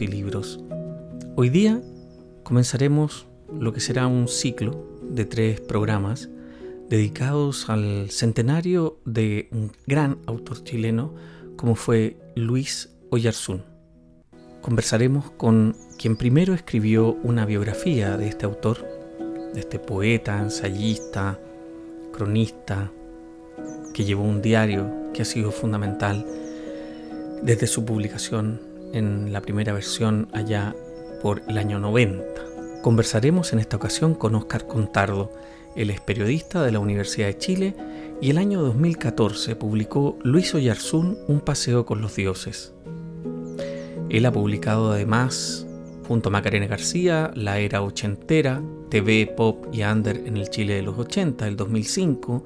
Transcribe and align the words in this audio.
Y 0.00 0.06
Libros. 0.06 0.58
Hoy 1.36 1.50
día 1.50 1.82
comenzaremos 2.44 3.26
lo 3.52 3.74
que 3.74 3.80
será 3.80 4.06
un 4.06 4.26
ciclo 4.26 4.88
de 5.02 5.26
tres 5.26 5.60
programas 5.60 6.30
dedicados 6.88 7.68
al 7.68 8.08
centenario 8.10 9.00
de 9.04 9.48
un 9.52 9.70
gran 9.86 10.18
autor 10.26 10.64
chileno 10.64 11.14
como 11.56 11.74
fue 11.74 12.16
Luis 12.34 12.88
Oyarzún. 13.10 13.64
Conversaremos 14.62 15.30
con 15.32 15.76
quien 15.98 16.16
primero 16.16 16.54
escribió 16.54 17.18
una 17.22 17.44
biografía 17.44 18.16
de 18.16 18.28
este 18.28 18.46
autor, 18.46 18.86
de 19.52 19.60
este 19.60 19.78
poeta, 19.78 20.40
ensayista, 20.40 21.38
cronista, 22.12 22.90
que 23.92 24.04
llevó 24.04 24.22
un 24.24 24.40
diario 24.40 24.90
que 25.12 25.22
ha 25.22 25.26
sido 25.26 25.50
fundamental 25.50 26.26
desde 27.42 27.66
su 27.66 27.84
publicación 27.84 28.71
en 28.92 29.32
la 29.32 29.40
primera 29.40 29.72
versión 29.72 30.28
allá 30.32 30.74
por 31.22 31.42
el 31.48 31.58
año 31.58 31.78
90. 31.78 32.24
Conversaremos 32.82 33.52
en 33.52 33.58
esta 33.58 33.76
ocasión 33.76 34.14
con 34.14 34.34
Óscar 34.34 34.66
Contardo, 34.66 35.30
él 35.74 35.88
es 35.90 36.00
periodista 36.00 36.62
de 36.62 36.72
la 36.72 36.80
Universidad 36.80 37.28
de 37.28 37.38
Chile 37.38 37.74
y 38.20 38.30
el 38.30 38.38
año 38.38 38.60
2014 38.60 39.56
publicó 39.56 40.18
Luis 40.22 40.54
Oyarzún 40.54 41.18
Un 41.28 41.40
paseo 41.40 41.86
con 41.86 42.02
los 42.02 42.14
dioses. 42.14 42.74
Él 44.10 44.26
ha 44.26 44.32
publicado 44.32 44.92
además, 44.92 45.66
junto 46.06 46.28
a 46.28 46.32
Macarena 46.32 46.66
García, 46.66 47.30
La 47.34 47.58
Era 47.58 47.82
Ochentera, 47.82 48.62
TV, 48.90 49.32
Pop 49.34 49.66
y 49.72 49.82
Under 49.82 50.16
en 50.26 50.36
el 50.36 50.50
Chile 50.50 50.74
de 50.74 50.82
los 50.82 50.98
80, 50.98 51.48
el 51.48 51.56
2005, 51.56 52.44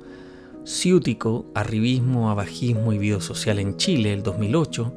Ciútico, 0.64 1.46
Arribismo, 1.54 2.30
Abajismo 2.30 2.92
y 2.92 2.98
Vida 2.98 3.20
Social 3.20 3.58
en 3.58 3.76
Chile, 3.76 4.12
el 4.12 4.22
2008, 4.22 4.92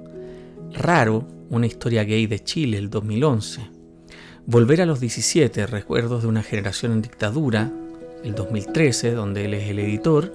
Raro, 0.73 1.25
una 1.49 1.67
historia 1.67 2.03
gay 2.03 2.27
de 2.27 2.43
Chile, 2.43 2.77
el 2.77 2.89
2011, 2.89 3.79
Volver 4.45 4.81
a 4.81 4.85
los 4.87 4.99
17, 4.99 5.67
Recuerdos 5.67 6.23
de 6.23 6.27
una 6.27 6.41
generación 6.41 6.93
en 6.93 7.01
dictadura, 7.03 7.71
el 8.23 8.33
2013, 8.33 9.11
donde 9.11 9.45
él 9.45 9.53
es 9.53 9.69
el 9.69 9.77
editor, 9.77 10.33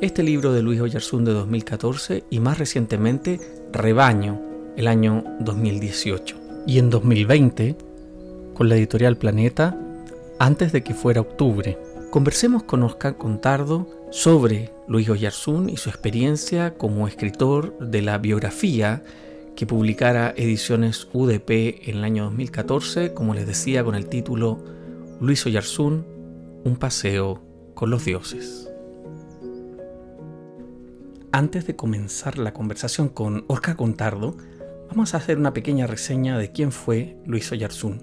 este 0.00 0.22
libro 0.22 0.52
de 0.52 0.62
Luis 0.62 0.80
Oyarzún 0.80 1.24
de 1.24 1.32
2014 1.32 2.24
y 2.30 2.38
más 2.38 2.58
recientemente 2.58 3.40
Rebaño, 3.72 4.40
el 4.76 4.86
año 4.86 5.24
2018. 5.40 6.36
Y 6.68 6.78
en 6.78 6.90
2020, 6.90 7.76
con 8.54 8.68
la 8.68 8.76
editorial 8.76 9.16
Planeta, 9.16 9.76
antes 10.38 10.72
de 10.72 10.82
que 10.82 10.94
fuera 10.94 11.20
octubre. 11.20 11.78
Conversemos 12.10 12.62
con 12.62 12.82
Oscar 12.82 13.16
Contardo 13.16 13.88
sobre 14.10 14.70
Luis 14.86 15.08
Oyarzún 15.08 15.68
y 15.68 15.78
su 15.78 15.88
experiencia 15.88 16.74
como 16.74 17.08
escritor 17.08 17.76
de 17.78 18.02
la 18.02 18.18
biografía 18.18 19.02
que 19.56 19.66
publicara 19.66 20.34
Ediciones 20.36 21.08
UDP 21.12 21.88
en 21.88 21.96
el 21.96 22.04
año 22.04 22.24
2014, 22.24 23.14
como 23.14 23.34
les 23.34 23.46
decía, 23.46 23.82
con 23.82 23.94
el 23.94 24.06
título 24.06 24.62
Luis 25.20 25.44
Oyarzún, 25.46 26.06
un 26.64 26.76
paseo 26.76 27.42
con 27.74 27.90
los 27.90 28.04
dioses. 28.04 28.70
Antes 31.32 31.66
de 31.66 31.74
comenzar 31.74 32.38
la 32.38 32.52
conversación 32.52 33.08
con 33.08 33.44
Oscar 33.48 33.76
Contardo, 33.76 34.36
vamos 34.88 35.14
a 35.14 35.16
hacer 35.16 35.38
una 35.38 35.54
pequeña 35.54 35.86
reseña 35.86 36.38
de 36.38 36.52
quién 36.52 36.70
fue 36.70 37.16
Luis 37.24 37.50
Oyarzún. 37.50 38.02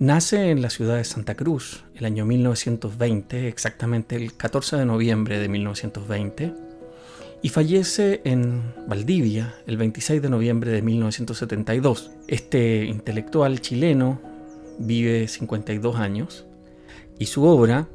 Nace 0.00 0.50
en 0.50 0.62
la 0.62 0.70
ciudad 0.70 0.96
de 0.96 1.04
Santa 1.04 1.36
Cruz 1.36 1.84
el 1.94 2.06
año 2.06 2.24
1920, 2.24 3.48
exactamente 3.48 4.16
el 4.16 4.36
14 4.36 4.76
de 4.76 4.86
noviembre 4.86 5.38
de 5.38 5.48
1920, 5.48 6.54
y 7.42 7.48
fallece 7.48 8.20
en 8.24 8.62
Valdivia 8.86 9.54
el 9.66 9.76
26 9.76 10.20
de 10.20 10.28
noviembre 10.28 10.70
de 10.70 10.82
1972. 10.82 12.10
Este 12.28 12.84
intelectual 12.84 13.60
chileno 13.60 14.20
vive 14.78 15.28
52 15.28 15.96
años 15.96 16.46
y 17.18 17.26
su 17.26 17.44
obra 17.44 17.88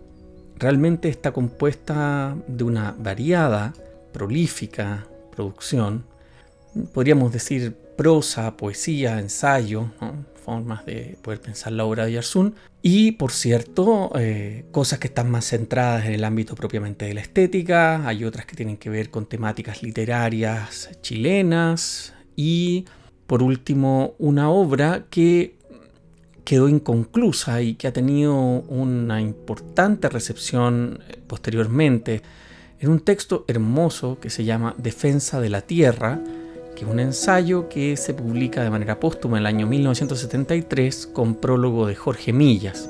realmente 0.58 1.10
está 1.10 1.32
compuesta 1.32 2.36
de 2.48 2.64
una 2.64 2.96
variada, 2.98 3.74
prolífica 4.14 5.08
producción, 5.36 6.06
podríamos 6.94 7.32
decir 7.32 7.76
prosa, 7.96 8.58
poesía, 8.58 9.20
ensayo, 9.20 9.92
formas 10.44 10.86
de 10.86 11.18
poder 11.22 11.42
pensar 11.42 11.74
la 11.74 11.86
obra 11.86 12.06
de 12.06 12.14
Yarsun. 12.14 12.56
Y 12.82 13.14
por 13.14 13.32
cierto, 13.32 14.12
eh, 14.16 14.66
cosas 14.72 15.00
que 15.00 15.08
están 15.08 15.30
más 15.32 15.50
centradas 15.50 16.06
en 16.06 16.14
el 16.14 16.24
ámbito 16.24 16.56
propiamente 16.56 17.06
de 17.06 17.16
la 17.16 17.22
estética, 17.22 18.08
hay 18.08 18.24
otras 18.24 18.46
que 18.46 18.56
tienen 18.56 18.78
que 18.78 18.90
ver 18.90 19.10
con 19.10 19.26
temáticas 19.26 19.82
literarias 19.82 20.92
chilenas. 21.02 22.14
Y 22.36 22.86
por 23.28 23.42
último 23.42 24.14
una 24.20 24.50
obra 24.50 25.06
que 25.10 25.56
quedó 26.44 26.70
inconclusa 26.70 27.62
y 27.62 27.74
que 27.74 27.88
ha 27.88 27.94
tenido 27.94 28.36
una 28.36 29.20
importante 29.20 30.10
recepción 30.10 31.00
eh, 31.10 31.18
posteriormente 31.26 32.22
en 32.80 32.90
un 32.92 33.00
texto 33.00 33.46
hermoso 33.48 34.20
que 34.20 34.30
se 34.30 34.44
llama 34.44 34.76
Defensa 34.78 35.42
de 35.42 35.50
la 35.50 35.62
Tierra, 35.62 36.22
que 36.76 36.84
es 36.84 36.92
un 36.92 37.00
ensayo 37.00 37.70
que 37.70 37.98
se 37.98 38.14
publica 38.14 38.62
de 38.64 38.70
manera 38.70 39.00
póstuma 39.00 39.38
en 39.38 39.42
el 39.42 39.48
año 39.48 39.68
1973 39.68 41.08
con 41.08 41.36
prólogo 41.36 41.88
de 41.88 41.96
Jorge 41.96 42.34
Millas 42.34 42.90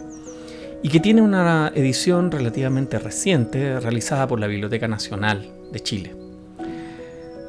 y 0.82 0.90
que 0.90 1.00
tiene 1.00 1.22
una 1.22 1.72
edición 1.74 2.32
relativamente 2.32 3.00
reciente 3.00 3.80
realizada 3.80 4.28
por 4.28 4.40
la 4.40 4.48
Biblioteca 4.48 4.88
Nacional 4.88 5.50
de 5.72 5.80
Chile. 5.80 6.16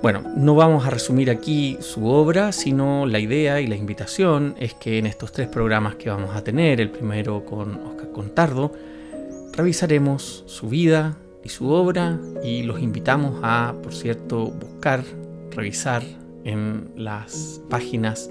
Bueno, 0.03 0.23
no 0.37 0.55
vamos 0.55 0.87
a 0.87 0.91
resumir 0.91 1.31
aquí 1.31 1.79
su 1.81 2.07
obra, 2.07 2.53
sino 2.53 3.07
la 3.07 3.19
idea 3.19 3.61
y 3.61 3.67
la 3.67 3.77
invitación 3.77 4.55
es 4.59 4.75
que 4.75 4.99
en 4.99 5.07
estos 5.07 5.33
tres 5.33 5.49
programas 5.49 5.97
que 5.97 6.11
vamos 6.11 6.37
a 6.37 6.45
tener, 6.45 6.81
el 6.81 6.91
primero 6.91 7.45
con 7.45 7.75
Oscar 7.77 8.13
Contardo, 8.13 8.73
revisaremos 9.53 10.45
su 10.47 10.69
vida 10.69 11.17
y 11.43 11.49
su 11.49 11.71
obra 11.71 12.19
y 12.45 12.63
los 12.63 12.81
invitamos 12.81 13.41
a, 13.43 13.75
por 13.83 13.95
cierto, 13.95 14.47
buscar, 14.47 15.03
revisar 15.51 16.03
en 16.47 16.93
las 16.97 17.61
páginas 17.69 18.31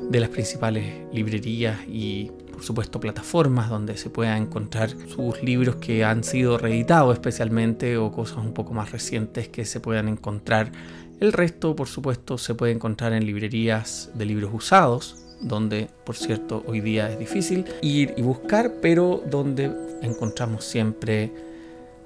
de 0.00 0.20
las 0.20 0.30
principales 0.30 1.04
librerías 1.12 1.78
y 1.88 2.30
por 2.52 2.62
supuesto 2.62 3.00
plataformas 3.00 3.68
donde 3.68 3.96
se 3.96 4.08
pueda 4.08 4.36
encontrar 4.38 4.90
sus 5.08 5.42
libros 5.42 5.76
que 5.76 6.04
han 6.04 6.24
sido 6.24 6.58
reeditados 6.58 7.14
especialmente 7.14 7.98
o 7.98 8.12
cosas 8.12 8.38
un 8.38 8.54
poco 8.54 8.72
más 8.72 8.92
recientes 8.92 9.48
que 9.48 9.64
se 9.64 9.80
puedan 9.80 10.08
encontrar. 10.08 10.72
El 11.20 11.32
resto, 11.32 11.74
por 11.74 11.88
supuesto, 11.88 12.38
se 12.38 12.54
puede 12.54 12.72
encontrar 12.72 13.12
en 13.12 13.26
librerías 13.26 14.10
de 14.14 14.26
libros 14.26 14.52
usados, 14.54 15.16
donde, 15.40 15.88
por 16.04 16.16
cierto, 16.16 16.62
hoy 16.66 16.80
día 16.80 17.10
es 17.10 17.18
difícil 17.18 17.64
ir 17.82 18.14
y 18.16 18.22
buscar, 18.22 18.74
pero 18.80 19.22
donde 19.28 19.70
encontramos 20.02 20.64
siempre 20.64 21.32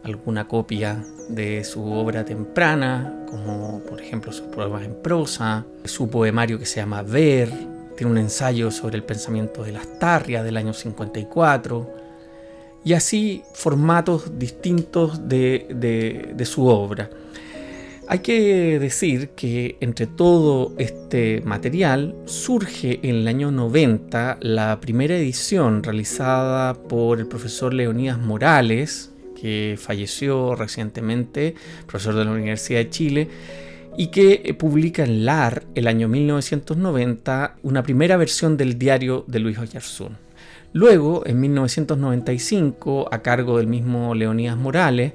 alguna 0.03 0.47
copia 0.49 1.05
de 1.29 1.65
su 1.65 1.85
obra 1.85 2.25
temprana, 2.25 3.25
como 3.31 3.81
por 3.81 4.01
ejemplo 4.01 4.33
sus 4.33 4.47
poemas 4.47 4.85
en 4.85 4.95
prosa, 5.03 5.67
su 5.85 6.09
poemario 6.09 6.59
que 6.59 6.67
se 6.67 6.81
llama 6.81 7.03
Ver, 7.03 7.51
tiene 7.97 8.13
un 8.13 8.19
ensayo 8.19 8.71
sobre 8.71 8.97
el 8.97 9.05
pensamiento 9.05 9.63
de 9.63 9.73
las 9.73 9.99
tarrias 9.99 10.45
del 10.45 10.57
año 10.57 10.73
54, 10.73 11.95
y 12.83 12.95
así 12.95 13.43
formatos 13.53 14.39
distintos 14.39 15.29
de, 15.29 15.67
de 16.35 16.45
su 16.47 16.67
obra. 16.67 17.11
Hay 18.09 18.21
que 18.21 18.81
decir 18.81 19.31
que 19.37 19.77
entre 19.81 20.09
todo 20.09 20.75
este 20.79 21.43
material 21.45 22.17
surge 22.25 22.99
en 23.09 23.15
el 23.15 23.29
año 23.29 23.53
90 23.53 24.39
la 24.41 24.81
primera 24.81 25.15
edición 25.17 25.85
realizada 25.85 26.75
por 26.75 27.21
el 27.21 27.29
profesor 27.29 27.73
Leonidas 27.73 28.19
Morales, 28.19 29.13
que 29.41 29.77
falleció 29.79 30.55
recientemente, 30.55 31.55
profesor 31.87 32.15
de 32.15 32.25
la 32.25 32.33
Universidad 32.33 32.81
de 32.81 32.91
Chile, 32.91 33.29
y 33.97 34.09
que 34.09 34.55
publica 34.59 35.03
en 35.05 35.25
LAR 35.25 35.65
el 35.75 35.87
año 35.87 36.09
1990 36.09 37.57
una 37.63 37.83
primera 37.83 38.17
versión 38.17 38.57
del 38.57 38.79
diario 38.79 39.25
de 39.27 39.41
Luis 39.41 39.59
Oyarzún. 39.59 40.17
Luego, 40.73 41.27
en 41.27 41.41
1995, 41.41 43.09
a 43.11 43.23
cargo 43.23 43.59
del 43.59 43.67
mismo 43.67 44.15
Leonidas 44.15 44.57
Morales, 44.57 45.13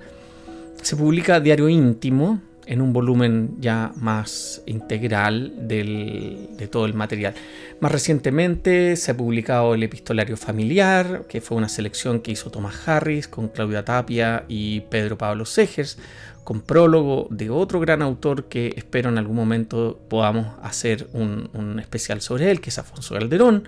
se 0.82 0.96
publica 0.96 1.40
Diario 1.40 1.70
Íntimo, 1.70 2.42
en 2.68 2.82
un 2.82 2.94
volumen 2.94 3.56
ya 3.60 3.92
más 3.96 4.62
integral 4.66 5.68
de 5.68 6.68
todo 6.72 6.86
el 6.86 6.94
material. 6.94 7.34
Más 7.80 7.92
recientemente 7.92 8.96
se 8.96 9.12
ha 9.12 9.18
publicado 9.18 9.74
el 9.74 9.84
epistolario 9.84 10.38
familiar, 10.38 11.26
que 11.28 11.42
fue 11.42 11.58
una 11.58 11.70
selección 11.70 12.22
que 12.22 12.32
hizo 12.32 12.50
Thomas 12.50 12.88
Harris 12.88 13.28
con 13.28 13.50
Claudia 13.50 13.84
Tapia 13.86 14.46
y 14.48 14.82
Pedro 14.82 15.18
Pablo 15.18 15.46
Segers, 15.46 15.98
con 16.44 16.62
prólogo 16.62 17.28
de 17.32 17.50
otro 17.50 17.80
gran 17.80 18.02
autor 18.02 18.46
que 18.46 18.74
espero 18.78 19.10
en 19.10 19.18
algún 19.18 19.36
momento 19.36 20.00
podamos 20.10 20.48
hacer 20.62 21.08
un, 21.14 21.50
un 21.54 21.80
especial 21.80 22.22
sobre 22.22 22.52
él, 22.52 22.62
que 22.62 22.70
es 22.70 22.78
Afonso 22.78 23.16
Calderón. 23.16 23.68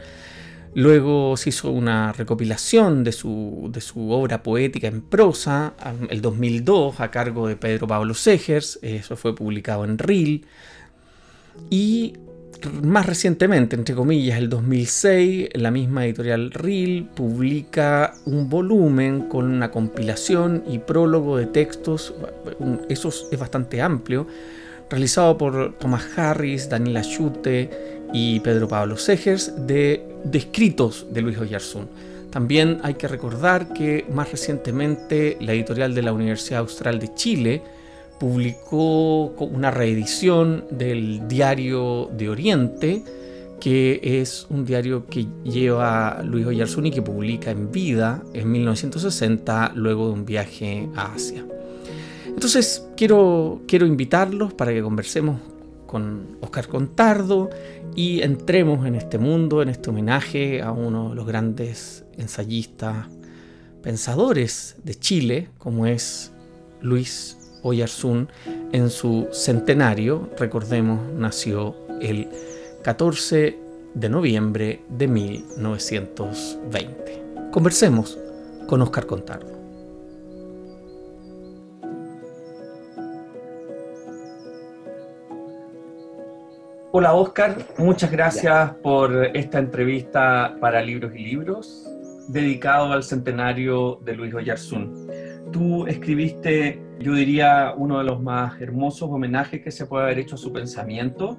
Luego 0.77 1.35
se 1.37 1.49
hizo 1.49 1.71
una 1.71 2.13
recopilación 2.13 3.03
de 3.03 3.11
su, 3.11 3.67
de 3.73 3.81
su 3.81 4.11
obra 4.11 4.43
poética 4.43 4.85
en 4.85 5.01
prosa, 5.01 5.73
el 6.07 6.21
2002, 6.21 6.99
a 6.99 7.09
cargo 7.09 7.47
de 7.47 7.55
Pedro 7.55 7.87
Pablo 7.87 8.13
Segers, 8.13 8.77
eso 8.83 9.15
fue 9.15 9.33
publicado 9.33 9.85
en 9.85 9.97
RIL. 9.97 10.45
Y 11.71 12.13
más 12.83 13.07
recientemente, 13.07 13.75
entre 13.75 13.95
comillas, 13.95 14.37
el 14.37 14.49
2006, 14.49 15.49
la 15.55 15.71
misma 15.71 16.05
editorial 16.05 16.51
RIL 16.51 17.05
publica 17.05 18.13
un 18.25 18.47
volumen 18.47 19.29
con 19.29 19.45
una 19.45 19.71
compilación 19.71 20.63
y 20.67 20.77
prólogo 20.77 21.37
de 21.37 21.47
textos, 21.47 22.13
eso 22.87 23.09
es 23.09 23.39
bastante 23.39 23.81
amplio, 23.81 24.27
realizado 24.91 25.39
por 25.39 25.75
Thomas 25.79 26.05
Harris, 26.15 26.69
Daniela 26.69 27.01
Schute 27.01 27.97
y 28.13 28.39
Pedro 28.41 28.67
Pablo 28.67 28.95
Segers, 28.95 29.65
de, 29.65 30.16
escritos 30.35 31.07
de 31.11 31.21
Luis 31.21 31.37
Oyarzún. 31.37 31.87
También 32.31 32.79
hay 32.83 32.95
que 32.95 33.07
recordar 33.07 33.73
que 33.73 34.05
más 34.13 34.31
recientemente 34.31 35.37
la 35.39 35.53
editorial 35.53 35.95
de 35.95 36.01
la 36.01 36.13
Universidad 36.13 36.59
Austral 36.59 36.99
de 36.99 37.13
Chile, 37.13 37.61
publicó 38.19 39.25
una 39.39 39.71
reedición 39.71 40.65
del 40.71 41.27
Diario 41.27 42.09
de 42.17 42.29
Oriente, 42.29 43.03
que 43.59 43.99
es 44.03 44.45
un 44.49 44.65
diario 44.65 45.05
que 45.07 45.27
lleva 45.43 46.21
Luis 46.23 46.45
Oyarzún 46.45 46.87
y 46.87 46.91
que 46.91 47.01
publica 47.01 47.51
en 47.51 47.71
vida 47.71 48.23
en 48.33 48.51
1960 48.51 49.71
luego 49.75 50.07
de 50.07 50.13
un 50.13 50.25
viaje 50.25 50.89
a 50.95 51.13
Asia. 51.13 51.43
Entonces 52.25 52.85
quiero, 52.95 53.61
quiero 53.67 53.85
invitarlos 53.85 54.53
para 54.53 54.71
que 54.71 54.81
conversemos 54.81 55.39
con 55.87 56.37
Oscar 56.41 56.67
Contardo 56.67 57.49
y 57.97 58.21
entremos 58.21 58.85
en 58.85 58.93
este 58.93 59.17
mundo, 59.17 59.63
en 59.63 59.69
este 59.69 59.89
homenaje 59.89 60.61
a 60.61 60.71
uno 60.71 61.09
de 61.09 61.15
los 61.15 61.25
grandes 61.25 62.05
ensayistas, 62.15 63.07
pensadores 63.81 64.75
de 64.83 64.93
Chile, 64.93 65.49
como 65.57 65.87
es 65.87 66.31
Luis 66.79 67.57
Oyarzún 67.63 68.29
en 68.71 68.91
su 68.91 69.27
centenario, 69.31 70.29
recordemos, 70.37 71.11
nació 71.11 71.75
el 71.99 72.29
14 72.83 73.57
de 73.95 74.09
noviembre 74.09 74.83
de 74.89 75.07
1920. 75.07 77.23
Conversemos 77.51 78.19
con 78.67 78.83
Oscar 78.83 79.07
Contardo. 79.07 79.66
Hola 86.99 87.13
Oscar, 87.13 87.55
muchas 87.77 88.11
gracias 88.11 88.73
por 88.81 89.29
esta 89.35 89.59
entrevista 89.59 90.57
para 90.59 90.81
Libros 90.81 91.13
y 91.15 91.19
Libros, 91.19 91.87
dedicado 92.27 92.91
al 92.91 93.03
centenario 93.03 93.99
de 94.03 94.15
Luis 94.15 94.33
Oyarzún. 94.33 95.07
Tú 95.51 95.85
escribiste 95.85 96.81
yo 96.99 97.13
diría, 97.13 97.75
uno 97.77 97.99
de 97.99 98.03
los 98.03 98.19
más 98.19 98.59
hermosos 98.59 99.11
homenajes 99.11 99.61
que 99.61 99.69
se 99.69 99.85
puede 99.85 100.05
haber 100.05 100.17
hecho 100.17 100.33
a 100.33 100.37
su 100.39 100.51
pensamiento, 100.51 101.37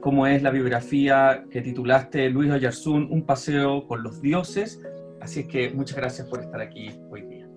como 0.00 0.28
es 0.28 0.44
la 0.44 0.52
biografía 0.52 1.44
que 1.50 1.60
titulaste 1.60 2.30
Luis 2.30 2.52
Oyarzún, 2.52 3.08
Un 3.10 3.26
paseo 3.26 3.88
con 3.88 4.04
los 4.04 4.22
dioses. 4.22 4.80
Así 5.20 5.40
es 5.40 5.46
que 5.48 5.70
muchas 5.70 5.96
gracias 5.96 6.28
por 6.28 6.40
estar 6.40 6.60
aquí 6.60 6.88
hoy 7.10 7.22
día. 7.22 7.48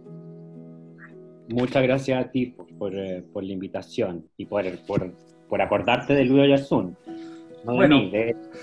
Muchas 1.50 1.84
gracias 1.84 2.26
a 2.26 2.32
ti 2.32 2.48
por, 2.80 2.96
eh, 2.96 3.24
por, 3.32 3.44
la 3.44 3.54
invitación 3.54 4.28
y 4.38 4.48
por, 4.48 4.66
por, 4.88 5.14
por 5.48 5.62
acordarte 5.62 6.16
de 6.16 6.26
Luis 6.26 6.46
Oyarzún. 6.46 6.98
Bueno, 7.63 8.01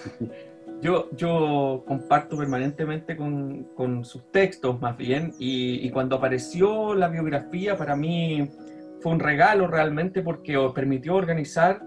yo, 0.82 1.08
yo 1.16 1.84
comparto 1.86 2.36
permanentemente 2.36 3.16
con, 3.16 3.64
con, 3.74 4.04
sus 4.04 4.30
textos 4.30 4.80
más 4.80 4.96
bien 4.96 5.32
y, 5.38 5.86
y 5.86 5.90
cuando 5.90 6.16
apareció 6.16 6.94
la 6.94 7.08
biografía 7.08 7.76
para 7.76 7.96
mí 7.96 8.48
fue 9.00 9.12
un 9.12 9.20
regalo 9.20 9.66
realmente 9.66 10.22
porque 10.22 10.58
permitió 10.74 11.14
organizar 11.16 11.82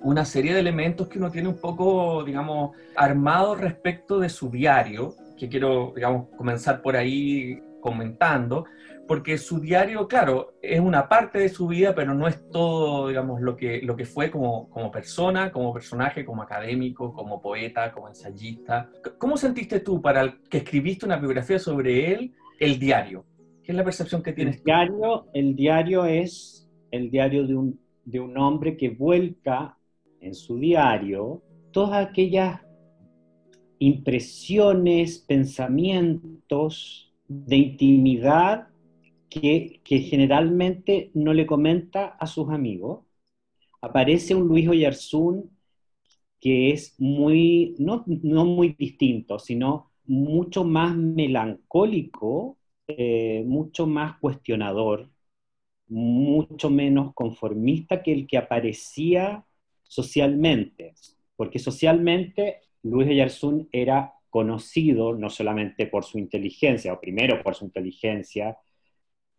una 0.00 0.24
serie 0.24 0.54
de 0.54 0.60
elementos 0.60 1.08
que 1.08 1.18
uno 1.18 1.30
tiene 1.30 1.48
un 1.48 1.58
poco, 1.58 2.22
digamos, 2.24 2.76
armado 2.94 3.54
respecto 3.54 4.20
de 4.20 4.28
su 4.28 4.50
diario, 4.50 5.14
que 5.36 5.48
quiero, 5.48 5.92
digamos, 5.94 6.28
comenzar 6.36 6.80
por 6.82 6.96
ahí 6.96 7.60
comentando, 7.80 8.66
porque 9.06 9.38
su 9.38 9.60
diario, 9.60 10.08
claro, 10.08 10.54
es 10.60 10.80
una 10.80 11.08
parte 11.08 11.38
de 11.38 11.48
su 11.48 11.68
vida, 11.68 11.94
pero 11.94 12.14
no 12.14 12.26
es 12.26 12.50
todo, 12.50 13.08
digamos, 13.08 13.40
lo 13.40 13.56
que, 13.56 13.80
lo 13.82 13.96
que 13.96 14.04
fue 14.04 14.30
como, 14.30 14.68
como 14.70 14.90
persona, 14.90 15.52
como 15.52 15.72
personaje, 15.72 16.24
como 16.24 16.42
académico, 16.42 17.12
como 17.12 17.40
poeta, 17.40 17.92
como 17.92 18.08
ensayista. 18.08 18.90
¿Cómo 19.18 19.36
sentiste 19.36 19.80
tú 19.80 20.00
para 20.00 20.38
que 20.50 20.58
escribiste 20.58 21.06
una 21.06 21.18
biografía 21.18 21.58
sobre 21.58 22.12
él, 22.12 22.34
el 22.58 22.78
diario? 22.78 23.24
¿Qué 23.62 23.72
es 23.72 23.76
la 23.76 23.84
percepción 23.84 24.22
que 24.22 24.32
tienes? 24.32 24.56
El 24.58 24.64
diario, 24.64 25.26
el 25.34 25.56
diario 25.56 26.04
es 26.04 26.68
el 26.90 27.10
diario 27.10 27.46
de 27.46 27.54
un, 27.54 27.80
de 28.04 28.20
un 28.20 28.36
hombre 28.38 28.76
que 28.76 28.90
vuelca 28.90 29.76
en 30.20 30.34
su 30.34 30.58
diario 30.58 31.42
todas 31.70 32.06
aquellas 32.06 32.60
impresiones, 33.78 35.18
pensamientos 35.18 37.12
de 37.28 37.56
intimidad 37.56 38.68
que, 39.28 39.80
generalmente 39.84 41.10
no 41.14 41.34
le 41.34 41.46
comenta 41.46 42.06
a 42.06 42.26
sus 42.26 42.50
amigos. 42.50 43.04
Aparece 43.82 44.34
un 44.34 44.48
Luis 44.48 44.68
Oyarzún 44.68 45.50
que 46.40 46.70
es 46.70 46.94
muy, 46.98 47.74
no, 47.78 48.04
no 48.06 48.44
muy 48.44 48.74
distinto, 48.78 49.38
sino 49.38 49.92
mucho 50.04 50.64
más 50.64 50.96
melancólico 50.96 52.58
eh, 52.88 53.42
mucho 53.44 53.86
más 53.88 54.16
cuestionador, 54.20 55.10
mucho 55.88 56.70
menos 56.70 57.14
conformista 57.14 58.02
que 58.02 58.12
el 58.12 58.26
que 58.28 58.38
aparecía 58.38 59.44
socialmente, 59.82 60.94
porque 61.36 61.58
socialmente 61.58 62.60
Luis 62.84 63.08
Oyarzún 63.08 63.68
era 63.72 64.14
conocido 64.30 65.14
no 65.16 65.30
solamente 65.30 65.86
por 65.86 66.04
su 66.04 66.18
inteligencia, 66.18 66.92
o 66.92 67.00
primero 67.00 67.42
por 67.42 67.56
su 67.56 67.64
inteligencia, 67.64 68.56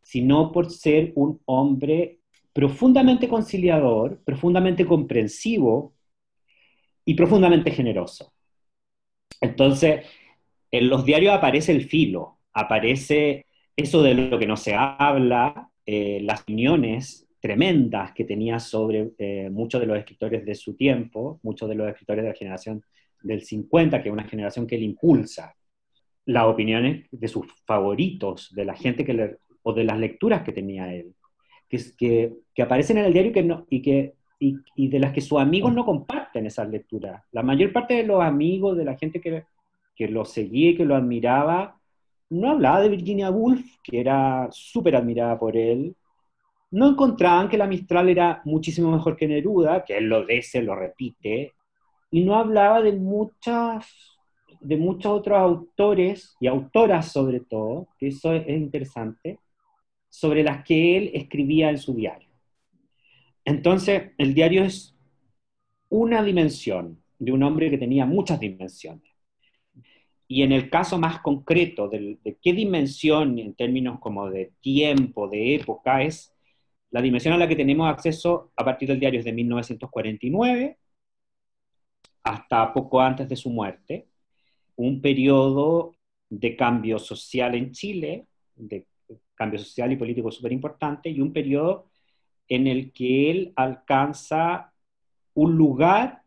sino 0.07 0.53
por 0.53 0.71
ser 0.71 1.11
un 1.15 1.41
hombre 1.43 2.19
profundamente 2.53 3.27
conciliador, 3.27 4.23
profundamente 4.23 4.85
comprensivo 4.85 5.95
y 7.03 7.13
profundamente 7.13 7.71
generoso. 7.71 8.31
Entonces, 9.41 10.05
en 10.71 10.87
los 10.87 11.03
diarios 11.03 11.33
aparece 11.33 11.73
el 11.73 11.89
filo, 11.89 12.39
aparece 12.53 13.47
eso 13.75 14.01
de 14.01 14.13
lo 14.13 14.39
que 14.39 14.47
no 14.47 14.55
se 14.55 14.73
habla, 14.75 15.69
eh, 15.85 16.21
las 16.23 16.43
opiniones 16.43 17.27
tremendas 17.41 18.13
que 18.13 18.23
tenía 18.23 18.61
sobre 18.61 19.11
eh, 19.17 19.49
muchos 19.51 19.81
de 19.81 19.87
los 19.87 19.97
escritores 19.97 20.45
de 20.45 20.55
su 20.55 20.73
tiempo, 20.73 21.37
muchos 21.43 21.67
de 21.67 21.75
los 21.75 21.89
escritores 21.89 22.23
de 22.23 22.29
la 22.29 22.35
generación 22.35 22.81
del 23.23 23.41
50, 23.41 24.01
que 24.01 24.07
es 24.07 24.13
una 24.13 24.23
generación 24.23 24.67
que 24.67 24.77
le 24.77 24.85
impulsa, 24.85 25.53
las 26.23 26.45
opiniones 26.45 27.07
de 27.11 27.27
sus 27.27 27.45
favoritos, 27.65 28.53
de 28.55 28.63
la 28.63 28.75
gente 28.75 29.03
que 29.03 29.13
le, 29.13 29.37
o 29.67 29.73
de 29.73 29.83
las 29.83 29.99
lecturas 29.99 30.43
que 30.43 30.53
tenía 30.53 30.93
él, 30.93 31.13
que, 31.67 31.77
que, 31.97 32.33
que 32.55 32.61
aparecen 32.61 32.99
en 32.99 33.05
el 33.05 33.11
diario 33.11 33.31
y, 33.31 33.33
que 33.33 33.43
no, 33.43 33.65
y, 33.69 33.81
que, 33.81 34.13
y, 34.39 34.55
y, 34.77 34.87
de 34.87 34.99
las 34.99 35.11
que 35.11 35.19
sus 35.19 35.41
amigos 35.41 35.73
no 35.73 35.83
comparten 35.83 36.45
esas 36.45 36.69
lecturas. 36.69 37.21
La 37.33 37.43
mayor 37.43 37.73
parte 37.73 37.95
de 37.95 38.03
los 38.03 38.23
amigos, 38.23 38.77
de 38.77 38.85
la 38.85 38.95
gente 38.95 39.19
que, 39.19 39.43
que 39.93 40.07
lo 40.07 40.23
seguía 40.23 40.69
y 40.69 40.77
que 40.77 40.85
lo 40.85 40.95
admiraba, 40.95 41.81
no 42.29 42.51
hablaba 42.51 42.79
de 42.79 42.87
Virginia 42.87 43.29
Woolf, 43.29 43.65
que 43.83 43.99
era 43.99 44.47
súper 44.51 44.95
admirada 44.95 45.37
por 45.37 45.57
él, 45.57 45.93
no 46.71 46.87
encontraban 46.87 47.49
que 47.49 47.57
la 47.57 47.67
Mistral 47.67 48.07
era 48.07 48.41
muchísimo 48.45 48.89
mejor 48.89 49.17
que 49.17 49.27
Neruda, 49.27 49.83
que 49.83 49.97
él 49.97 50.05
lo 50.05 50.25
dice, 50.25 50.61
lo 50.61 50.75
repite, 50.75 51.55
y 52.09 52.23
no 52.23 52.35
hablaba 52.37 52.81
de 52.81 52.93
muchas 52.93 54.17
de 54.61 54.77
muchos 54.77 55.11
otros 55.11 55.37
autores 55.37 56.35
y 56.39 56.47
autoras 56.47 57.11
sobre 57.11 57.41
todo, 57.41 57.87
que 57.99 58.07
eso 58.07 58.33
es, 58.33 58.47
interesante, 58.47 59.39
sobre 60.17 60.43
las 60.43 60.63
que 60.63 60.97
él 60.97 61.11
escribía 61.13 61.69
en 61.69 61.77
su 61.77 61.93
diario. 61.93 62.27
Entonces, 63.45 64.13
el 64.17 64.33
diario 64.33 64.63
es 64.63 64.97
una 65.89 66.23
dimensión 66.23 67.03
de 67.19 67.31
un 67.33 67.43
hombre 67.43 67.69
que 67.69 67.77
tenía 67.77 68.07
muchas 68.07 68.39
dimensiones. 68.39 69.11
Y 70.27 70.41
en 70.41 70.53
el 70.53 70.71
caso 70.71 70.97
más 70.97 71.19
concreto 71.19 71.87
de, 71.87 72.17
qué 72.41 72.53
dimensión 72.53 73.37
en 73.37 73.53
términos 73.53 73.99
como 73.99 74.27
de 74.31 74.53
tiempo, 74.59 75.27
de 75.27 75.53
época, 75.53 76.01
es 76.01 76.33
la 76.89 77.03
dimensión 77.03 77.35
a 77.35 77.37
la 77.37 77.47
que 77.47 77.55
tenemos 77.55 77.87
acceso 77.87 78.51
a 78.55 78.65
partir 78.65 78.87
del 78.87 78.99
diario 78.99 79.19
es 79.19 79.25
de 79.25 79.33
1949 79.33 80.79
hasta 82.23 82.73
poco 82.73 83.01
antes 83.01 83.29
de 83.29 83.35
su 83.35 83.51
muerte, 83.51 84.07
un 84.77 84.99
periodo 84.99 85.93
de 86.27 86.55
cambio 86.55 86.97
social 86.97 87.53
en 87.53 87.71
Chile, 87.71 88.25
de 88.55 88.87
cambio 89.37 89.59
social 89.59 89.91
y 89.91 89.95
político 89.95 90.31
súper 90.31 90.51
importante, 90.51 91.09
y 91.09 91.21
un 91.21 91.31
periodo 91.31 91.89
en 92.49 92.67
el 92.67 92.91
que 92.91 93.31
él 93.31 93.53
alcanza 93.55 94.73
un 95.33 95.55
lugar 95.55 96.23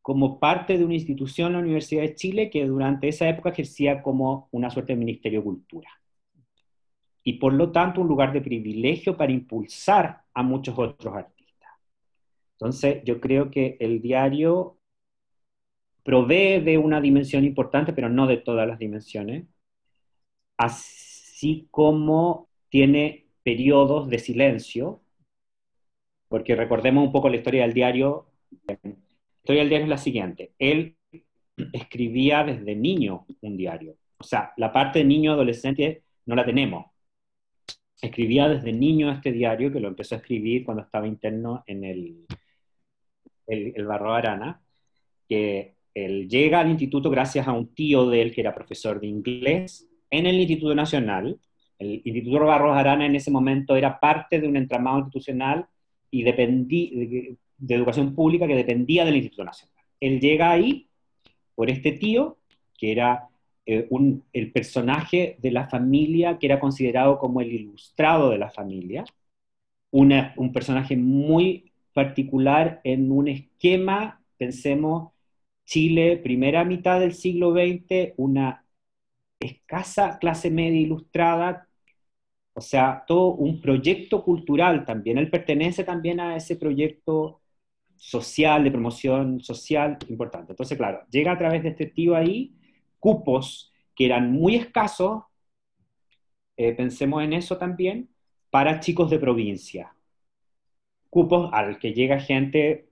como 0.00 0.40
parte 0.40 0.78
de 0.78 0.84
una 0.84 0.94
institución, 0.94 1.52
la 1.52 1.60
Universidad 1.60 2.02
de 2.02 2.14
Chile, 2.14 2.50
que 2.50 2.66
durante 2.66 3.08
esa 3.08 3.28
época 3.28 3.50
ejercía 3.50 4.02
como 4.02 4.48
una 4.50 4.70
suerte 4.70 4.94
de 4.94 4.98
Ministerio 4.98 5.40
de 5.40 5.44
Cultura. 5.44 5.90
Y 7.22 7.34
por 7.34 7.52
lo 7.52 7.70
tanto 7.70 8.00
un 8.00 8.08
lugar 8.08 8.32
de 8.32 8.40
privilegio 8.40 9.16
para 9.16 9.30
impulsar 9.30 10.22
a 10.34 10.42
muchos 10.42 10.76
otros 10.76 11.14
artistas. 11.14 11.70
Entonces 12.54 13.02
yo 13.04 13.20
creo 13.20 13.50
que 13.50 13.76
el 13.78 14.02
diario 14.02 14.78
provee 16.02 16.60
de 16.60 16.78
una 16.78 17.00
dimensión 17.00 17.44
importante, 17.44 17.92
pero 17.92 18.08
no 18.08 18.26
de 18.26 18.38
todas 18.38 18.66
las 18.66 18.78
dimensiones, 18.78 19.46
así 20.56 21.11
como 21.70 22.48
tiene 22.68 23.26
periodos 23.42 24.08
de 24.08 24.18
silencio, 24.18 25.02
porque 26.28 26.56
recordemos 26.56 27.04
un 27.04 27.12
poco 27.12 27.28
la 27.28 27.36
historia 27.36 27.62
del 27.62 27.74
diario. 27.74 28.28
La 28.66 28.74
historia 28.74 29.62
del 29.62 29.68
diario 29.68 29.84
es 29.84 29.90
la 29.90 29.98
siguiente. 29.98 30.52
Él 30.58 30.96
escribía 31.72 32.44
desde 32.44 32.74
niño 32.74 33.26
un 33.40 33.56
diario. 33.56 33.96
O 34.18 34.24
sea, 34.24 34.52
la 34.56 34.72
parte 34.72 35.00
de 35.00 35.04
niño 35.04 35.32
adolescente 35.32 36.04
no 36.26 36.34
la 36.34 36.44
tenemos. 36.44 36.86
Escribía 38.00 38.48
desde 38.48 38.72
niño 38.72 39.10
este 39.10 39.32
diario, 39.32 39.72
que 39.72 39.80
lo 39.80 39.88
empezó 39.88 40.14
a 40.14 40.18
escribir 40.18 40.64
cuando 40.64 40.82
estaba 40.84 41.06
interno 41.06 41.62
en 41.66 41.84
el, 41.84 42.26
el, 43.46 43.72
el 43.76 43.86
Barro 43.86 44.14
Arana, 44.14 44.62
que 45.28 45.76
él 45.94 46.28
llega 46.28 46.60
al 46.60 46.70
instituto 46.70 47.10
gracias 47.10 47.46
a 47.46 47.52
un 47.52 47.74
tío 47.74 48.08
de 48.08 48.22
él 48.22 48.34
que 48.34 48.40
era 48.40 48.54
profesor 48.54 49.00
de 49.00 49.08
inglés 49.08 49.91
en 50.12 50.26
el 50.26 50.38
Instituto 50.38 50.74
Nacional. 50.76 51.40
El 51.78 52.00
Instituto 52.04 52.44
Barros 52.44 52.76
Arana 52.76 53.06
en 53.06 53.16
ese 53.16 53.32
momento 53.32 53.74
era 53.74 53.98
parte 53.98 54.40
de 54.40 54.46
un 54.46 54.56
entramado 54.56 54.98
institucional 54.98 55.66
y 56.10 56.22
dependía 56.22 56.90
de, 56.92 57.36
educación 57.74 58.14
pública 58.14 58.46
que 58.46 58.54
dependía 58.54 59.04
del 59.04 59.16
Instituto 59.16 59.44
Nacional. 59.44 59.74
Él 59.98 60.20
llega 60.20 60.50
ahí 60.50 60.86
por 61.54 61.70
este 61.70 61.92
tío, 61.92 62.38
que 62.78 62.92
era 62.92 63.28
eh, 63.66 63.88
el 64.32 64.52
personaje 64.52 65.36
de 65.40 65.50
la 65.50 65.68
familia 65.68 66.38
que 66.38 66.46
era 66.46 66.60
considerado 66.60 67.18
como 67.18 67.40
el 67.40 67.52
ilustrado 67.52 68.30
de 68.30 68.38
la 68.38 68.50
familia, 68.50 69.04
un 69.90 70.52
personaje 70.52 70.96
muy 70.96 71.72
particular 71.92 72.80
en 72.84 73.12
un 73.12 73.28
esquema, 73.28 74.22
pensemos, 74.38 75.12
Chile, 75.66 76.16
primera 76.16 76.64
mitad 76.64 76.98
del 76.98 77.12
siglo 77.12 77.52
XX, 77.52 78.14
una 78.16 78.61
escasa 79.46 80.18
clase 80.18 80.50
media 80.50 80.80
ilustrada, 80.80 81.68
o 82.54 82.60
sea, 82.60 83.04
todo 83.06 83.28
un 83.34 83.60
proyecto 83.60 84.22
cultural 84.24 84.84
también. 84.84 85.18
Él 85.18 85.30
pertenece 85.30 85.84
también 85.84 86.20
a 86.20 86.36
ese 86.36 86.56
proyecto 86.56 87.42
social, 87.96 88.64
de 88.64 88.70
promoción 88.70 89.40
social 89.40 89.98
importante. 90.08 90.52
Entonces, 90.52 90.76
claro, 90.76 91.06
llega 91.10 91.32
a 91.32 91.38
través 91.38 91.62
de 91.62 91.70
este 91.70 91.86
tío 91.86 92.16
ahí 92.16 92.54
cupos 92.98 93.72
que 93.94 94.06
eran 94.06 94.32
muy 94.32 94.56
escasos, 94.56 95.24
eh, 96.56 96.72
pensemos 96.74 97.22
en 97.22 97.32
eso 97.32 97.58
también, 97.58 98.10
para 98.50 98.80
chicos 98.80 99.10
de 99.10 99.18
provincia. 99.18 99.94
Cupos 101.10 101.50
al 101.52 101.78
que 101.78 101.92
llega 101.92 102.20
gente 102.20 102.88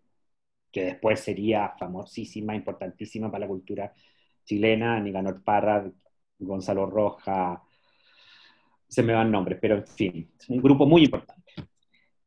que 0.73 0.85
después 0.85 1.21
sería 1.21 1.75
famosísima, 1.79 2.55
importantísima 2.55 3.31
para 3.31 3.43
la 3.43 3.49
cultura 3.49 3.93
chilena, 4.45 5.01
Nicanor 5.01 5.43
Parra, 5.43 5.91
Gonzalo 6.41 6.87
Roja, 6.87 7.63
se 8.89 9.03
me 9.03 9.13
van 9.13 9.31
nombres, 9.31 9.59
pero 9.61 9.77
en 9.77 9.87
fin, 9.87 10.31
un 10.49 10.61
grupo 10.61 10.87
muy 10.87 11.05
importante. 11.05 11.53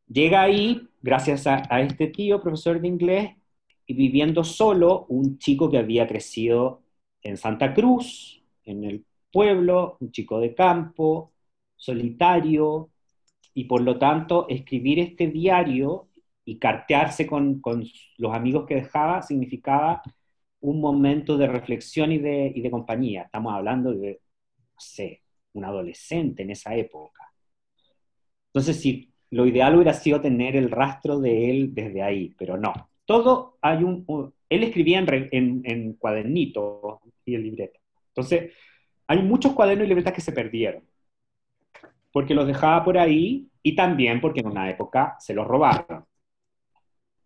Llega 0.08 0.42
ahí, 0.42 0.88
gracias 1.02 1.48
a, 1.48 1.82
este 1.82 2.08
tío, 2.08 2.42
profesor 2.42 2.80
de 2.80 2.88
inglés, 2.88 3.32
y 3.86 3.94
viviendo 3.94 4.44
solo, 4.44 5.06
un 5.10 5.38
chico 5.40 5.70
que 5.70 5.78
había 5.78 6.08
crecido 6.08 6.84
en 7.22 7.36
Santa 7.38 7.74
Cruz, 7.74 8.42
en 8.64 8.84
el 8.86 9.06
pueblo, 9.32 9.98
un 10.00 10.12
chico 10.12 10.40
de 10.40 10.54
campo, 10.54 11.34
solitario, 11.76 12.92
y 13.54 13.66
por 13.66 13.82
lo 13.82 13.98
tanto 14.00 14.48
escribir 14.50 15.00
este 15.00 15.28
diario 15.28 16.08
y 16.46 16.58
cartearse 16.58 17.28
con, 17.28 17.62
los 18.18 18.34
amigos 18.34 18.66
que 18.66 18.76
dejaba 18.76 19.22
significaba 19.22 20.02
un 20.64 20.80
momento 20.80 21.38
de 21.38 21.48
reflexión 21.48 22.12
y 22.12 22.20
de, 22.20 22.52
y 22.56 22.62
de 22.62 22.72
compañía. 22.72 23.24
Estamos 23.24 23.54
hablando 23.54 23.94
de, 23.94 24.22
no 24.74 24.80
sé, 24.80 25.22
un 25.54 25.66
adolescente 25.66 26.44
en 26.44 26.52
esa 26.52 26.74
época. 26.76 27.32
Entonces, 28.48 28.80
sí, 28.80 29.12
lo 29.32 29.46
ideal 29.46 29.76
hubiera 29.76 29.94
sido 29.94 30.22
tener 30.22 30.56
el 30.56 30.72
rastro 30.72 31.20
de 31.20 31.50
él 31.50 31.74
desde 31.74 32.02
ahí, 32.02 32.34
pero 32.38 32.58
no. 32.58 32.74
Todo 33.06 33.58
hay 33.62 33.84
un... 33.84 34.06
él 34.50 34.64
escribía 34.64 35.00
en, 35.00 35.30
en, 35.32 35.62
en 35.66 35.94
cuadernitos 35.94 37.00
y 37.26 37.36
en 37.36 37.44
libreta. 37.44 37.80
Entonces, 38.08 38.54
hay 39.08 39.22
muchos 39.22 39.54
cuadernos 39.54 39.86
y 39.86 39.90
libretas 39.90 40.14
que 40.14 40.22
se 40.22 40.32
perdieron, 40.32 40.84
porque 42.14 42.34
los 42.34 42.48
dejaba 42.48 42.86
por 42.86 42.98
ahí 42.98 43.50
y 43.62 43.76
también 43.76 44.22
porque 44.22 44.40
en 44.40 44.48
una 44.48 44.70
época 44.70 45.18
se 45.20 45.34
los 45.34 45.46
robaron. 45.46 46.06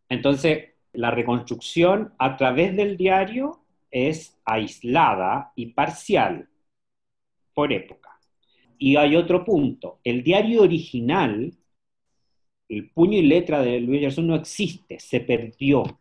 Entonces, 0.10 0.76
la 0.94 1.12
reconstrucción 1.12 2.13
a 2.17 2.38
través 2.38 2.75
del 2.75 2.98
diario 2.98 3.62
es 3.91 4.38
aislada 4.46 5.51
y 5.56 5.67
parcial 5.67 6.50
por 7.53 7.72
época. 7.74 8.20
Y 8.77 8.96
hay 8.96 9.15
otro 9.15 9.44
punto, 9.44 10.00
el 10.03 10.24
diario 10.24 10.62
original, 10.62 11.53
el 12.70 12.89
puño 12.91 13.17
y 13.17 13.24
letra 13.24 13.62
de 13.62 13.79
Luis 13.79 14.01
Gerson 14.01 14.27
no 14.27 14.36
existe, 14.36 15.00
se 15.00 15.22
perdió. 15.22 16.00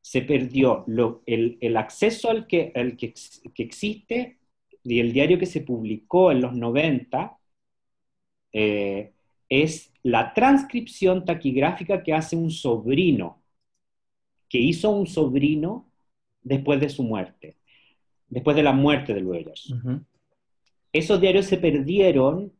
Se 0.00 0.22
perdió. 0.22 0.84
el, 1.26 1.76
acceso 1.76 2.30
al 2.30 2.46
que, 2.46 2.72
que, 2.98 3.62
existe 3.62 4.38
y 4.84 5.00
el 5.00 5.12
diario 5.12 5.38
que 5.38 5.46
se 5.46 5.62
publicó 5.62 6.30
en 6.30 6.40
los 6.40 6.54
90 6.54 7.38
eh, 8.52 9.12
es 9.48 9.92
la 10.02 10.32
transcripción 10.34 11.24
taquigráfica 11.24 12.02
que 12.02 12.12
hace 12.12 12.36
un 12.36 12.50
sobrino, 12.50 13.42
que 14.48 14.58
hizo 14.58 14.90
un 14.90 15.06
sobrino 15.06 15.90
después 16.42 16.80
de 16.80 16.88
su 16.88 17.02
muerte, 17.02 17.56
después 18.28 18.56
de 18.56 18.62
la 18.62 18.72
muerte 18.72 19.14
de 19.14 19.20
Luegers. 19.20 19.74
Esos 20.92 21.20
diarios 21.20 21.46
se 21.46 21.58
perdieron 21.58 22.52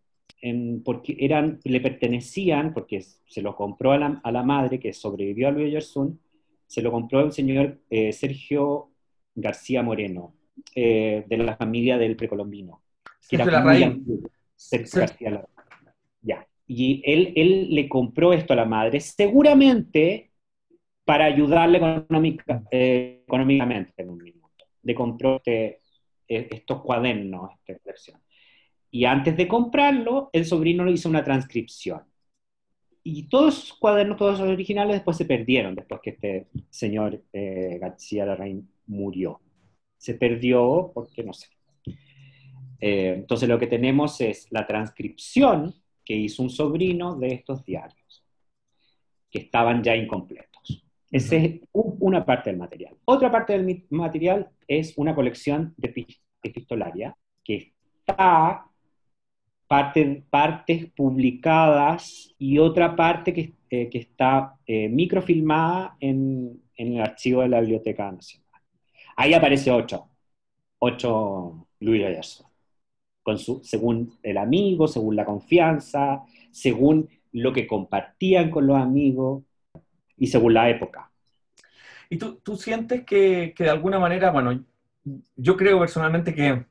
porque 0.84 1.16
eran, 1.18 1.60
le 1.64 1.80
pertenecían, 1.80 2.72
porque 2.72 3.00
se 3.00 3.42
lo 3.42 3.56
compró 3.56 3.92
a 3.92 3.98
la, 3.98 4.42
madre 4.42 4.78
que 4.78 4.92
sobrevivió 4.92 5.48
a 5.48 5.50
Luegerson, 5.50 6.20
se 6.66 6.82
lo 6.82 6.90
compró 6.90 7.20
el 7.20 7.32
señor 7.32 7.78
eh, 7.90 8.12
Sergio 8.12 8.90
García 9.34 9.82
Moreno, 9.82 10.34
eh, 10.74 11.24
de 11.26 11.36
la 11.38 11.56
familia 11.56 11.98
del 11.98 12.16
precolombino. 12.16 12.82
Que 13.28 13.36
era 13.36 13.46
la 13.46 13.96
Sergio 14.54 15.00
García 15.00 15.44
Ya. 16.22 16.46
Y 16.66 17.02
él, 17.04 17.32
él 17.36 17.74
le 17.74 17.88
compró 17.88 18.32
esto 18.32 18.52
a 18.52 18.56
la 18.56 18.64
madre, 18.64 19.00
seguramente 19.00 20.30
para 21.06 21.26
ayudarle 21.26 21.78
económica, 21.78 22.64
eh, 22.68 23.22
económicamente 23.24 24.02
en 24.02 24.10
un 24.10 24.18
minuto. 24.18 24.66
Le 24.82 24.94
compró 24.94 25.36
este, 25.36 25.80
eh, 26.26 26.48
estos 26.50 26.82
cuadernos, 26.82 27.52
esta 27.64 27.80
versión. 27.84 28.20
Y 28.90 29.04
antes 29.04 29.36
de 29.36 29.46
comprarlo, 29.46 30.30
el 30.32 30.44
sobrino 30.44 30.84
le 30.84 30.92
hizo 30.92 31.08
una 31.08 31.22
transcripción. 31.22 32.02
Y 33.04 33.28
todos 33.28 33.56
esos 33.56 33.78
cuadernos, 33.78 34.16
todos 34.16 34.34
esos 34.34 34.48
originales, 34.48 34.96
después 34.96 35.16
se 35.16 35.26
perdieron, 35.26 35.76
después 35.76 36.00
que 36.02 36.10
este 36.10 36.48
señor 36.70 37.22
eh, 37.32 37.78
García 37.80 38.26
Larraín 38.26 38.68
murió. 38.86 39.40
Se 39.96 40.14
perdió 40.14 40.90
porque 40.92 41.22
no 41.22 41.32
sé. 41.32 41.46
entonces 42.80 43.48
lo 43.48 43.58
que 43.60 43.68
tenemos 43.68 44.20
es 44.20 44.48
la 44.50 44.66
transcripción 44.66 45.72
que 46.04 46.14
hizo 46.14 46.42
un 46.42 46.50
sobrino 46.50 47.14
de 47.14 47.28
estos 47.28 47.64
diarios, 47.64 48.24
que 49.30 49.38
estaban 49.38 49.84
ya 49.84 49.94
incompletos. 49.94 50.45
Esa 51.10 51.36
es 51.36 51.60
una 51.72 52.24
parte 52.24 52.50
del 52.50 52.58
material. 52.58 52.96
Otra 53.04 53.30
parte 53.30 53.52
del 53.52 53.86
material 53.90 54.48
es 54.66 54.92
una 54.96 55.14
colección 55.14 55.74
de 55.76 56.06
epistolaria 56.42 57.16
que 57.44 57.72
está 58.00 58.66
parte, 59.68 60.24
partes 60.30 60.90
publicadas 60.92 62.34
y 62.38 62.58
otra 62.58 62.94
parte 62.96 63.32
que, 63.32 63.54
eh, 63.70 63.88
que 63.88 63.98
está 63.98 64.56
eh, 64.66 64.88
microfilmada 64.88 65.96
en, 66.00 66.62
en, 66.76 66.94
el 66.94 67.00
archivo 67.00 67.42
de 67.42 67.48
la 67.48 67.60
Biblioteca 67.60 68.10
Nacional. 68.10 68.62
Ahí 69.16 69.34
aparece 69.34 69.70
ocho, 69.70 70.08
ocho 70.78 71.68
Luis 71.80 72.02
Gallardo 72.02 72.46
según 73.62 74.12
el 74.22 74.38
amigo, 74.38 74.86
según 74.86 75.16
la 75.16 75.24
confianza, 75.24 76.24
según 76.50 77.08
lo 77.32 77.52
que 77.52 77.66
compartían 77.66 78.50
con 78.50 78.66
los 78.66 78.76
amigos 78.76 79.42
y 80.16 80.26
según 80.26 80.54
la 80.54 80.68
época. 80.70 81.10
¿Y 82.08 82.18
tú, 82.18 82.40
tú 82.42 82.56
sientes 82.56 83.04
que, 83.04 83.52
que, 83.56 83.64
de 83.64 83.70
alguna 83.70 83.98
manera, 83.98 84.30
bueno, 84.30 84.64
yo 85.36 85.56
creo 85.56 85.80
personalmente 85.80 86.34
que 86.34 86.64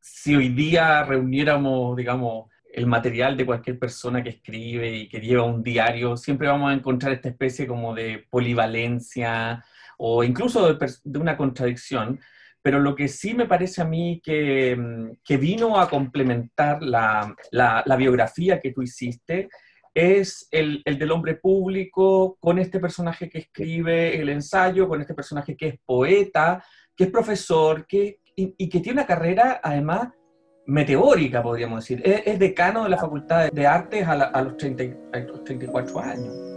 si 0.00 0.34
hoy 0.34 0.48
día 0.48 1.04
reuniéramos, 1.04 1.96
digamos, 1.96 2.50
el 2.72 2.86
material 2.86 3.36
de 3.36 3.46
cualquier 3.46 3.78
persona 3.78 4.22
que 4.22 4.30
escribe 4.30 4.90
y 4.96 5.08
que 5.08 5.20
lleva 5.20 5.44
un 5.44 5.62
diario, 5.62 6.16
siempre 6.16 6.48
vamos 6.48 6.70
a 6.70 6.74
encontrar 6.74 7.12
esta 7.12 7.28
especie 7.28 7.66
como 7.66 7.94
de 7.94 8.26
polivalencia 8.30 9.62
o 9.98 10.24
incluso 10.24 10.74
de, 10.74 11.18
una 11.18 11.36
contradicción, 11.36 12.18
pero 12.62 12.80
lo 12.80 12.94
que 12.94 13.08
sí 13.08 13.34
me 13.34 13.46
parece 13.46 13.82
a 13.82 13.84
mí 13.84 14.20
que, 14.24 14.76
mm, 14.76 15.38
vino 15.38 15.78
a 15.78 15.88
complementar 15.88 16.82
la, 16.82 17.36
biografía 17.98 18.58
que 18.58 18.72
tú 18.72 18.82
hiciste 18.82 19.48
es 19.94 20.48
el, 20.50 20.82
del 20.84 21.10
hombre 21.10 21.34
público 21.36 22.36
con 22.40 22.58
este 22.58 22.80
personaje 22.80 23.28
que 23.28 23.38
escribe 23.38 24.20
el 24.20 24.28
ensayo, 24.28 24.88
con 24.88 25.00
este 25.00 25.14
personaje 25.14 25.56
que 25.56 25.68
es 25.68 25.74
poeta, 25.84 26.64
que 26.96 27.04
es 27.04 27.10
profesor, 27.10 27.86
que, 27.86 28.20
y, 28.34 28.68
que 28.68 28.80
tiene 28.80 29.00
una 29.00 29.06
carrera 29.06 29.60
además 29.62 30.08
meteórica, 30.66 31.42
podríamos 31.42 31.80
decir. 31.80 32.02
Es, 32.04 32.38
decano 32.38 32.84
de 32.84 32.90
la 32.90 32.98
Facultad 32.98 33.50
de 33.50 33.66
Artes 33.66 34.06
a, 34.06 34.42
los, 34.42 34.56
30, 34.56 34.84
a 35.12 35.18
los 35.20 35.44
34 35.44 36.00
años. 36.00 36.51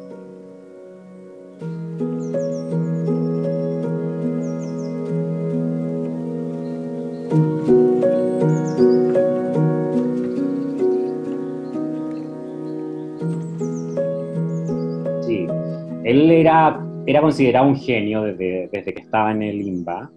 Él 16.05 16.29
era, 16.29 16.79
era 17.07 17.19
considerado 17.19 17.67
un 17.67 17.77
genio 17.77 18.21
desde, 18.21 18.69
desde 18.71 18.93
que 18.93 19.01
estaba 19.01 19.31
en 19.31 19.41
el 19.41 19.59
IMBA. 19.59 20.11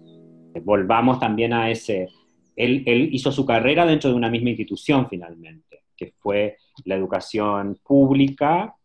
Volvamos 0.63 1.19
también 1.19 1.51
a 1.51 1.71
ese... 1.71 2.07
Él, 2.55 2.83
él 2.85 3.09
hizo 3.11 3.31
su 3.31 3.43
carrera 3.43 3.87
dentro 3.87 4.11
de 4.11 4.15
una 4.15 4.29
misma 4.29 4.49
institución 4.49 5.09
finalmente, 5.09 5.85
que 5.97 6.13
fue 6.19 6.57
la 6.85 6.93
educación 6.93 7.79
pública 7.83 8.75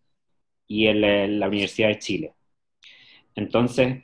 y 0.66 0.86
en 0.86 1.38
la 1.40 1.48
Universidad 1.48 1.88
de 1.88 1.98
Chile. 1.98 2.32
Entonces, 3.34 4.02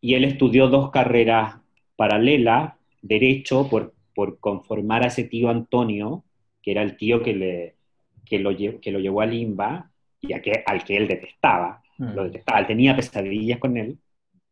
y 0.00 0.14
él 0.14 0.22
estudió 0.22 0.68
dos 0.68 0.92
carreras 0.92 1.56
paralelas, 1.96 2.74
derecho 3.02 3.68
por, 3.68 3.94
por 4.14 4.38
conformar 4.38 5.02
a 5.02 5.08
ese 5.08 5.24
tío 5.24 5.50
Antonio, 5.50 6.22
que 6.62 6.70
era 6.70 6.82
el 6.82 6.96
tío 6.96 7.20
que, 7.20 7.34
le, 7.34 7.76
que, 8.24 8.38
lo, 8.38 8.56
que 8.56 8.92
lo 8.92 9.00
llevó 9.00 9.22
a 9.22 9.26
Limba 9.26 9.90
y 10.20 10.34
a 10.34 10.40
que, 10.40 10.62
al 10.64 10.84
que 10.84 10.96
él 10.96 11.08
detestaba, 11.08 11.82
mm. 11.98 12.14
lo 12.14 12.24
detestaba, 12.24 12.60
él 12.60 12.66
tenía 12.66 12.96
pesadillas 12.96 13.58
con 13.58 13.76
él, 13.76 13.98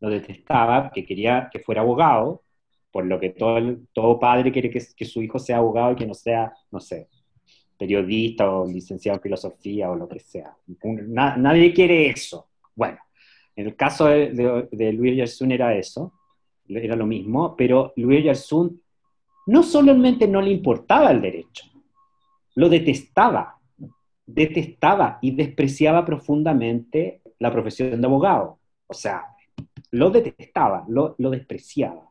lo 0.01 0.11
detestaba, 0.11 0.91
que 0.91 1.05
quería 1.05 1.49
que 1.51 1.61
fuera 1.61 1.81
abogado, 1.81 2.43
por 2.91 3.05
lo 3.07 3.19
que 3.21 3.31
todo, 3.31 3.77
todo 3.93 4.19
padre 4.19 4.53
quiere 4.53 4.71
que, 4.71 4.81
su 4.81 5.23
hijo 5.23 5.39
sea 5.39 5.59
abogado 5.59 5.93
y 5.93 5.97
que 5.97 6.07
no 6.07 6.15
sea, 6.15 6.53
no 6.71 6.81
sé, 6.81 7.09
periodista 7.79 8.51
o 8.51 8.67
licenciado 8.67 9.17
en 9.17 9.23
filosofía 9.23 9.91
o 9.91 9.97
lo 9.97 10.09
que 10.09 10.21
sea. 10.21 10.57
nadie 11.37 11.75
quiere 11.75 12.09
eso. 12.09 12.49
Bueno, 12.75 12.99
en 13.55 13.67
el 13.67 13.77
caso 13.77 14.07
de, 14.07 14.69
de, 14.71 14.93
Luis 14.93 15.17
Yersun 15.17 15.53
era 15.53 15.75
eso, 15.75 16.13
era 16.69 16.97
lo 16.97 17.07
mismo, 17.07 17.55
pero 17.57 17.93
Luis 17.97 18.25
Yersun 18.25 18.81
no 19.47 19.63
solamente 19.63 20.27
no 20.27 20.41
le 20.41 20.51
importaba 20.51 21.11
el 21.11 21.21
derecho, 21.21 21.67
lo 22.55 22.69
detestaba, 22.69 23.59
detestaba 24.25 25.19
y 25.21 25.33
despreciaba 25.33 26.05
profundamente 26.05 27.21
la 27.39 27.53
profesión 27.53 28.01
de 28.01 28.07
abogado. 28.07 28.59
O 28.87 28.95
sea, 28.95 29.25
lo 29.91 30.11
detestaba, 30.11 30.85
lo, 30.89 31.15
despreciaba. 31.31 32.11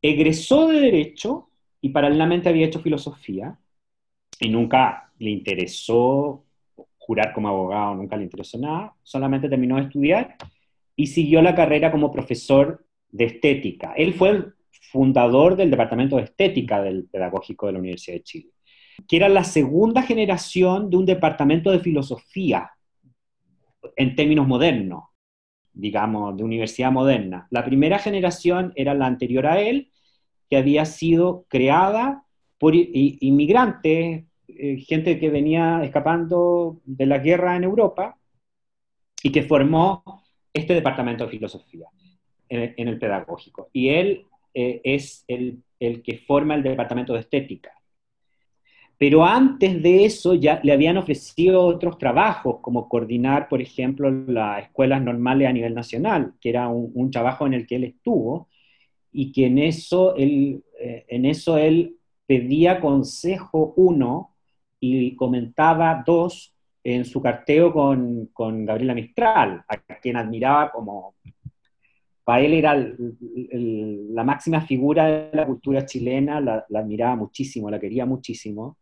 Egresó 0.00 0.68
de 0.68 0.80
derecho 0.80 1.50
y 1.80 1.90
paralelamente 1.90 2.48
había 2.48 2.66
hecho 2.66 2.80
filosofía 2.80 3.58
y 4.40 4.48
nunca 4.48 5.12
le 5.18 5.30
interesó 5.30 6.44
jurar 6.98 7.32
como 7.32 7.48
abogado, 7.48 7.94
nunca 7.94 8.16
le 8.16 8.24
interesó 8.24 8.58
nada, 8.58 8.94
solamente 9.02 9.48
terminó 9.48 9.76
de 9.76 9.82
estudiar 9.82 10.36
y 10.94 11.06
siguió 11.06 11.42
la 11.42 11.54
carrera 11.54 11.90
como 11.90 12.12
profesor 12.12 12.84
de 13.10 13.24
estética. 13.24 13.94
Él 13.96 14.14
fue 14.14 14.30
el 14.30 14.54
fundador 14.92 15.56
del 15.56 15.70
Departamento 15.70 16.16
de 16.16 16.22
Estética 16.22 16.82
del 16.82 17.04
Pedagógico 17.04 17.66
de 17.66 17.72
la 17.72 17.78
Universidad 17.78 18.16
de 18.18 18.22
Chile, 18.22 18.50
que 19.06 19.16
era 19.16 19.28
la 19.28 19.44
segunda 19.44 20.02
generación 20.02 20.90
de 20.90 20.96
un 20.96 21.06
departamento 21.06 21.70
de 21.70 21.80
filosofía 21.80 22.70
en 23.96 24.16
términos 24.16 24.46
modernos, 24.46 25.04
digamos, 25.72 26.36
de 26.36 26.44
universidad 26.44 26.90
moderna. 26.90 27.46
La 27.50 27.64
primera 27.64 27.98
generación 27.98 28.72
era 28.76 28.94
la 28.94 29.06
anterior 29.06 29.46
a 29.46 29.60
él, 29.60 29.90
que 30.50 30.56
había 30.56 30.84
sido 30.84 31.44
creada 31.48 32.24
por 32.58 32.74
inmigrantes 32.74 34.24
eh, 34.48 34.76
gente 34.78 35.20
que 35.20 35.30
venía 35.30 35.84
escapando 35.84 36.80
de 36.84 37.06
la 37.06 37.18
guerra 37.18 37.54
en 37.54 37.64
Europa 37.64 38.18
y 39.22 39.30
que 39.30 39.42
formó 39.42 40.02
este 40.52 40.74
departamento 40.74 41.24
de 41.24 41.30
filosofía 41.30 41.86
en, 42.48 42.88
el 42.88 42.98
pedagógico. 42.98 43.68
Y 43.72 43.90
él 43.90 44.24
eh, 44.54 44.80
es 44.82 45.24
el, 45.28 45.62
el, 45.78 46.02
que 46.02 46.18
forma 46.18 46.54
el 46.54 46.62
departamento 46.62 47.12
de 47.12 47.20
estética. 47.20 47.72
Pero 48.98 49.24
antes 49.24 49.80
de 49.82 50.04
eso 50.04 50.34
ya 50.34 50.60
le 50.64 50.72
habían 50.72 50.96
ofrecido 50.96 51.64
otros 51.64 51.98
trabajos, 51.98 52.58
como 52.60 52.88
coordinar, 52.88 53.48
por 53.48 53.62
ejemplo, 53.62 54.10
las 54.10 54.64
escuelas 54.64 55.02
normales 55.02 55.48
a 55.48 55.52
nivel 55.52 55.74
nacional, 55.74 56.34
que 56.40 56.50
era 56.50 56.68
un, 56.68 57.10
trabajo 57.10 57.46
en 57.46 57.54
el 57.54 57.66
que 57.66 57.76
él 57.76 57.84
estuvo, 57.84 58.48
y 59.12 59.32
que 59.32 59.46
en 59.46 59.58
eso 59.58 60.16
él, 60.16 60.64
eh, 60.80 61.04
en 61.08 61.26
eso 61.26 61.56
él 61.58 61.96
pedía 62.26 62.80
consejo 62.80 63.72
uno 63.76 64.34
y 64.80 65.16
comentaba 65.16 66.02
dos 66.04 66.54
en 66.84 67.04
su 67.04 67.20
carteo 67.20 67.72
con, 67.72 68.26
con 68.32 68.64
Gabriela 68.64 68.94
Mistral, 68.94 69.64
a 69.68 69.76
quien 70.00 70.16
admiraba 70.16 70.70
como... 70.70 71.14
Para 72.24 72.42
él 72.42 72.52
era 72.52 72.74
la 72.74 74.22
máxima 74.22 74.60
figura 74.60 75.06
de 75.06 75.30
la 75.36 75.46
cultura 75.46 75.86
chilena, 75.86 76.40
la, 76.40 76.66
admiraba 76.74 77.16
muchísimo, 77.16 77.70
la 77.70 77.80
quería 77.80 78.04
muchísimo. 78.04 78.76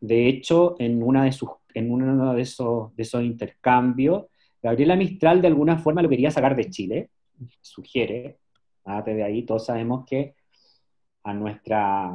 De 0.00 0.28
hecho, 0.28 0.76
en, 0.78 1.02
una 1.02 1.24
de 1.24 1.32
sus, 1.32 1.50
en 1.74 1.90
uno 1.90 2.34
de 2.34 2.42
esos, 2.42 2.92
intercambios, 3.22 4.26
Gabriela 4.62 4.96
Mistral 4.96 5.42
de 5.42 5.48
alguna 5.48 5.78
forma 5.78 6.02
lo 6.02 6.08
quería 6.08 6.30
sacar 6.30 6.56
de 6.56 6.70
Chile, 6.70 7.10
sugiere, 7.60 8.38
de 9.06 9.22
ahí 9.22 9.42
todos 9.42 9.66
sabemos 9.66 10.04
que 10.06 10.34
a 11.22 11.32
nuestra 11.32 12.12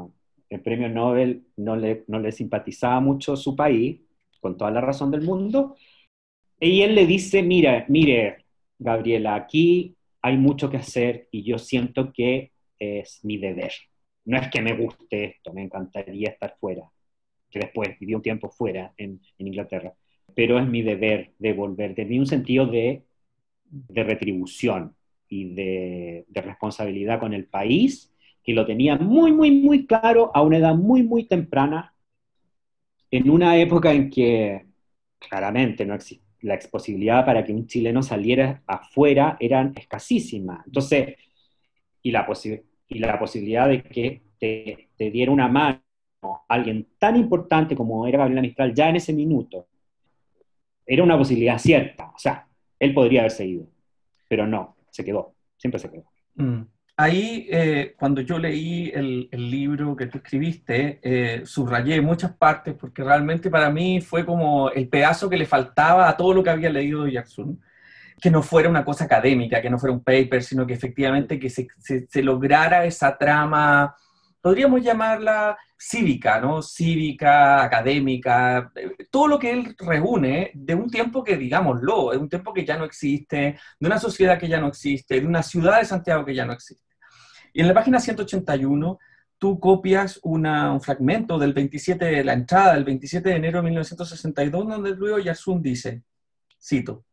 el 0.50 0.62
premio 0.62 0.90
Nobel 0.90 1.44
no 1.58 1.76
le, 1.76 2.06
no 2.08 2.20
le 2.20 2.32
simpatizaba 2.32 3.00
mucho 3.00 3.36
su 3.36 3.56
país, 3.56 4.02
con 4.42 4.58
toda 4.58 4.72
la 4.72 4.82
razón 4.82 5.12
del 5.12 5.22
mundo, 5.22 5.76
y 6.60 6.82
él 6.82 6.96
le 6.96 7.06
dice, 7.06 7.44
mira, 7.44 7.86
mire, 7.88 8.46
Gabriela, 8.78 9.36
aquí 9.36 9.96
hay 10.22 10.38
mucho 10.38 10.70
que 10.70 10.78
hacer 10.78 11.28
y 11.32 11.44
yo 11.44 11.58
siento 11.58 12.12
que 12.12 12.52
es 12.78 13.24
mi 13.24 13.38
deber. 13.38 13.72
No 14.26 14.38
es 14.38 14.50
que 14.50 14.62
me 14.62 14.76
guste 14.76 15.26
esto, 15.26 15.54
me 15.54 15.64
encantaría 15.64 16.30
estar 16.30 16.56
fuera, 16.60 16.90
que 17.50 17.60
después 17.60 17.98
viví 18.00 18.14
un 18.16 18.22
tiempo 18.22 18.50
fuera 18.50 18.94
en, 18.98 19.20
Inglaterra, 19.38 19.94
pero 20.36 20.60
es 20.60 20.68
mi 20.68 20.82
deber 20.82 21.32
de 21.40 21.54
volver, 21.54 21.96
de 21.96 22.20
un 22.20 22.28
sentido 22.28 22.66
de, 22.66 23.04
de 23.66 24.04
retribución 24.04 24.96
y 25.28 25.54
de, 25.54 26.26
de 26.28 26.42
responsabilidad 26.42 27.20
con 27.20 27.34
el 27.34 27.46
país 27.46 28.14
que 28.44 28.54
lo 28.54 28.66
tenía 28.66 28.98
muy, 28.98 29.32
muy, 29.32 29.52
muy 29.52 29.86
claro 29.86 30.32
a 30.34 30.42
una 30.42 30.58
edad 30.58 30.76
muy, 30.76 31.04
muy 31.04 31.26
temprana, 31.26 31.94
en 33.12 33.30
una 33.30 33.58
época 33.58 33.92
en 33.92 34.10
que 34.10 34.66
claramente 35.20 35.86
no 35.86 35.98
la 36.42 36.54
exposibilidad 36.54 37.26
para 37.26 37.44
que 37.44 37.54
un 37.54 37.68
chileno 37.68 38.02
saliera 38.02 38.64
afuera 38.66 39.38
eran 39.40 39.74
escasísima. 39.76 40.64
Entonces, 40.66 41.16
y 42.02 42.12
la, 42.12 42.28
y 42.88 43.00
la 43.00 43.20
posibilidad 43.20 43.68
de 43.68 43.84
que 43.84 44.22
te, 44.40 44.90
te, 44.96 45.12
diera 45.12 45.32
una 45.32 45.48
mano 45.48 45.82
alguien 46.48 46.88
tan 46.98 47.16
importante 47.16 47.76
como 47.76 48.08
era 48.08 48.20
Gabriela 48.20 48.42
Mistral 48.42 48.74
ya 48.74 48.90
en 48.90 48.98
ese 48.98 49.14
minuto, 49.14 49.68
era 50.86 51.04
una 51.04 51.18
posibilidad 51.18 51.58
cierta. 51.58 52.12
O 52.16 52.18
sea, 52.20 52.48
él 52.80 52.94
podría 52.94 53.22
haberse 53.22 53.46
ido, 53.46 53.68
pero 54.28 54.48
no, 54.48 54.76
se 54.90 55.04
quedó, 55.04 55.36
siempre 55.58 55.80
se 55.80 55.92
quedó. 55.92 56.06
Mm 56.36 56.64
ahí, 57.00 57.48
eh, 57.50 57.96
cuando 57.98 58.20
yo 58.20 58.38
leí 58.38 58.92
el, 58.94 59.30
libro 59.32 59.96
que 59.96 60.08
tú 60.08 60.18
escribiste, 60.18 61.00
eh, 61.02 61.42
subrayé 61.46 62.02
muchas 62.02 62.34
partes 62.34 62.76
porque 62.76 63.06
realmente 63.06 63.50
para 63.50 63.70
mí 63.70 64.02
fue 64.02 64.26
como 64.26 64.70
el 64.70 64.90
pedazo 64.90 65.30
que 65.30 65.38
le 65.38 65.46
faltaba 65.46 66.10
a 66.10 66.18
todo 66.18 66.34
lo 66.34 66.44
que 66.44 66.50
había 66.50 66.70
leído 66.70 67.06
de 67.06 67.14
Jackson. 67.14 67.58
Que 68.22 68.30
no 68.30 68.44
fuera 68.44 68.70
una 68.70 68.84
cosa 68.84 69.06
académica, 69.06 69.62
que 69.62 69.70
no 69.70 69.80
fuera 69.80 69.94
un 69.94 70.04
paper, 70.04 70.44
sino 70.44 70.68
que 70.68 70.74
efectivamente 70.74 71.40
que 71.40 71.50
se, 71.50 71.68
se 71.80 72.22
lograra 72.22 72.84
esa 72.84 73.18
trama 73.18 73.96
podríamos 74.42 74.82
llamarla 74.82 75.58
cívica, 75.78 76.40
¿no? 76.40 76.62
Cívica, 76.62 77.64
académica, 77.64 78.72
todo 79.10 79.28
lo 79.28 79.40
que 79.40 79.52
él 79.52 79.76
reúne 79.78 80.52
de 80.54 80.76
un 80.76 80.90
tiempo 80.90 81.24
que, 81.24 81.38
digámoslo, 81.38 82.12
de 82.12 82.18
un 82.18 82.30
tiempo 82.30 82.54
que 82.54 82.66
ya 82.66 82.78
no 82.78 82.86
existe, 82.86 83.58
de 83.80 83.88
una 83.88 84.00
sociedad 84.00 84.40
que 84.40 84.48
ya 84.48 84.60
no 84.60 84.68
existe, 84.68 85.20
de 85.20 85.28
una 85.28 85.44
ciudad 85.44 85.80
de 85.80 85.86
Santiago 85.86 86.26
que 86.26 86.36
ya 86.36 86.46
no 86.46 86.54
existe. 86.54 86.96
Y 87.54 87.62
en 87.62 87.68
la 87.68 87.74
página 87.74 88.00
181 88.00 89.00
tú 89.38 89.60
copias 89.60 90.20
un 90.24 90.82
fragmento 90.82 91.40
del 91.40 91.54
27 91.54 92.06
de 92.06 92.24
la 92.24 92.34
entrada, 92.34 92.74
del 92.74 92.84
27 92.84 93.30
de 93.30 93.36
enero 93.36 93.60
de 93.60 93.64
1962, 93.64 94.68
donde 94.68 94.92
Luis 94.92 95.14
Oyarzún 95.14 95.62
dice, 95.62 96.04
cito, 96.62 97.06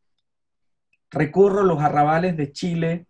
recorro 1.10 1.62
los 1.62 1.80
arrabales 1.80 2.36
de 2.36 2.52
Chile, 2.52 3.06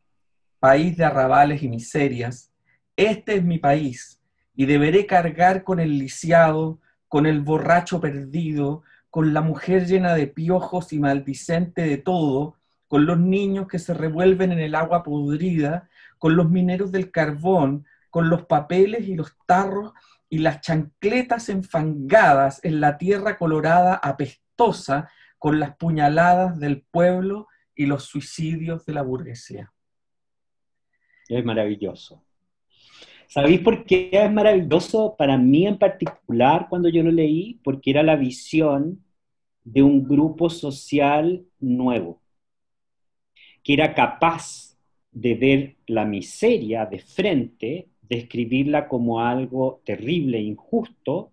país 0.59 0.96
de 0.96 1.05
arrabales 1.05 1.62
y 1.62 1.68
miserias. 1.68 2.52
Este 2.97 3.37
es 3.37 3.45
mi 3.45 3.59
país, 3.59 4.21
y 4.55 4.65
deberé 4.65 5.07
cargar 5.07 5.65
con 5.65 5.81
el 5.81 5.99
lisiado, 5.99 6.81
con 7.09 7.27
el 7.27 7.41
borracho 7.41 8.01
perdido, 8.01 8.83
con 9.11 9.35
la 9.35 9.43
mujer 9.43 9.87
llena 9.87 10.15
de 10.15 10.27
piojos 10.27 10.93
y 10.93 10.99
maldicente 10.99 11.83
de 11.83 11.99
todo, 11.99 12.57
con 12.89 13.07
los 13.07 13.19
niños 13.19 13.69
que 13.69 13.79
se 13.79 13.95
revuelven 13.95 14.53
en 14.53 14.61
el 14.61 14.75
agua 14.75 15.03
podrida, 15.03 15.89
con 16.19 16.37
los 16.37 16.51
mineros 16.51 16.91
del 16.93 17.11
carbón, 17.11 17.85
con 18.11 18.31
los 18.31 18.47
papeles 18.47 19.07
y 19.09 19.15
los 19.15 19.37
tarros 19.47 19.93
y 20.29 20.39
las 20.39 20.61
chancletas 20.61 21.49
enfangadas 21.49 22.61
en 22.65 22.81
la 22.81 22.99
tierra 22.99 23.37
colorada 23.37 23.95
apestosa, 23.95 25.11
con 25.39 25.61
las 25.61 25.77
puñaladas 25.77 26.59
del 26.59 26.83
pueblo 26.83 27.47
y 27.75 27.87
los 27.87 28.05
suicidios 28.05 28.87
de 28.87 28.95
la 28.95 29.03
burguesía. 29.03 29.73
Es 31.29 31.45
maravilloso. 31.45 32.26
¿Sabéis 33.29 33.61
por 33.61 33.85
qué 33.85 34.09
es 34.12 34.33
maravilloso 34.33 35.15
para 35.17 35.37
mí 35.37 35.67
en 35.67 35.79
particular 35.79 36.69
cuando 36.69 36.89
yo 36.89 37.03
lo 37.03 37.11
leí? 37.11 37.61
Porque 37.65 37.91
era 37.91 38.03
la 38.03 38.17
visión 38.17 39.05
de 39.65 39.83
un 39.83 40.05
grupo 40.05 40.49
social 40.49 41.45
nuevo, 41.59 42.23
que 43.62 43.75
era 43.75 43.95
capaz 43.95 44.77
de 45.11 45.35
ver 45.35 45.77
la 45.87 46.05
miseria 46.05 46.87
de 46.87 47.01
frente, 47.01 47.89
describirla 48.03 48.87
como 48.87 49.21
algo 49.21 49.83
terrible 49.85 50.39
e 50.39 50.43
injusto, 50.43 51.33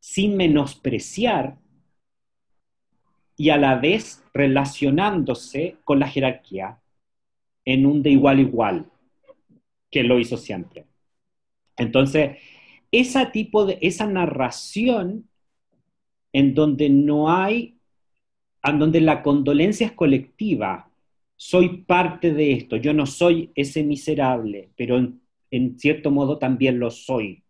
sin 0.00 0.36
menospreciar 0.36 1.58
y 3.36 3.50
a 3.50 3.56
la 3.56 3.76
vez 3.76 4.22
relacionándose 4.34 5.76
con 5.84 6.00
la 6.00 6.08
jerarquía 6.08 6.80
en 7.64 7.86
un 7.86 8.02
de 8.02 8.10
igual 8.10 8.40
igual, 8.40 8.90
que 9.90 10.02
lo 10.02 10.18
hizo 10.18 10.36
siempre. 10.36 10.89
Entonces, 11.80 12.36
ese 12.92 13.24
tipo 13.26 13.64
de, 13.64 13.78
esa 13.80 14.06
narración 14.06 15.28
en 16.30 16.54
donde 16.54 16.90
no 16.90 17.32
hay, 17.32 17.78
en 18.62 18.78
donde 18.78 19.00
la 19.00 19.22
condolencia 19.22 19.86
es 19.86 19.92
colectiva, 19.92 20.90
soy 21.36 21.78
parte 21.84 22.34
de 22.34 22.52
esto, 22.52 22.76
yo 22.76 22.92
no 22.92 23.06
soy 23.06 23.50
ese 23.54 23.82
miserable, 23.82 24.68
pero 24.76 24.98
en, 25.50 25.78
cierto 25.78 26.10
modo 26.10 26.36
también 26.36 26.78
lo 26.78 26.90
soy, 26.90 27.42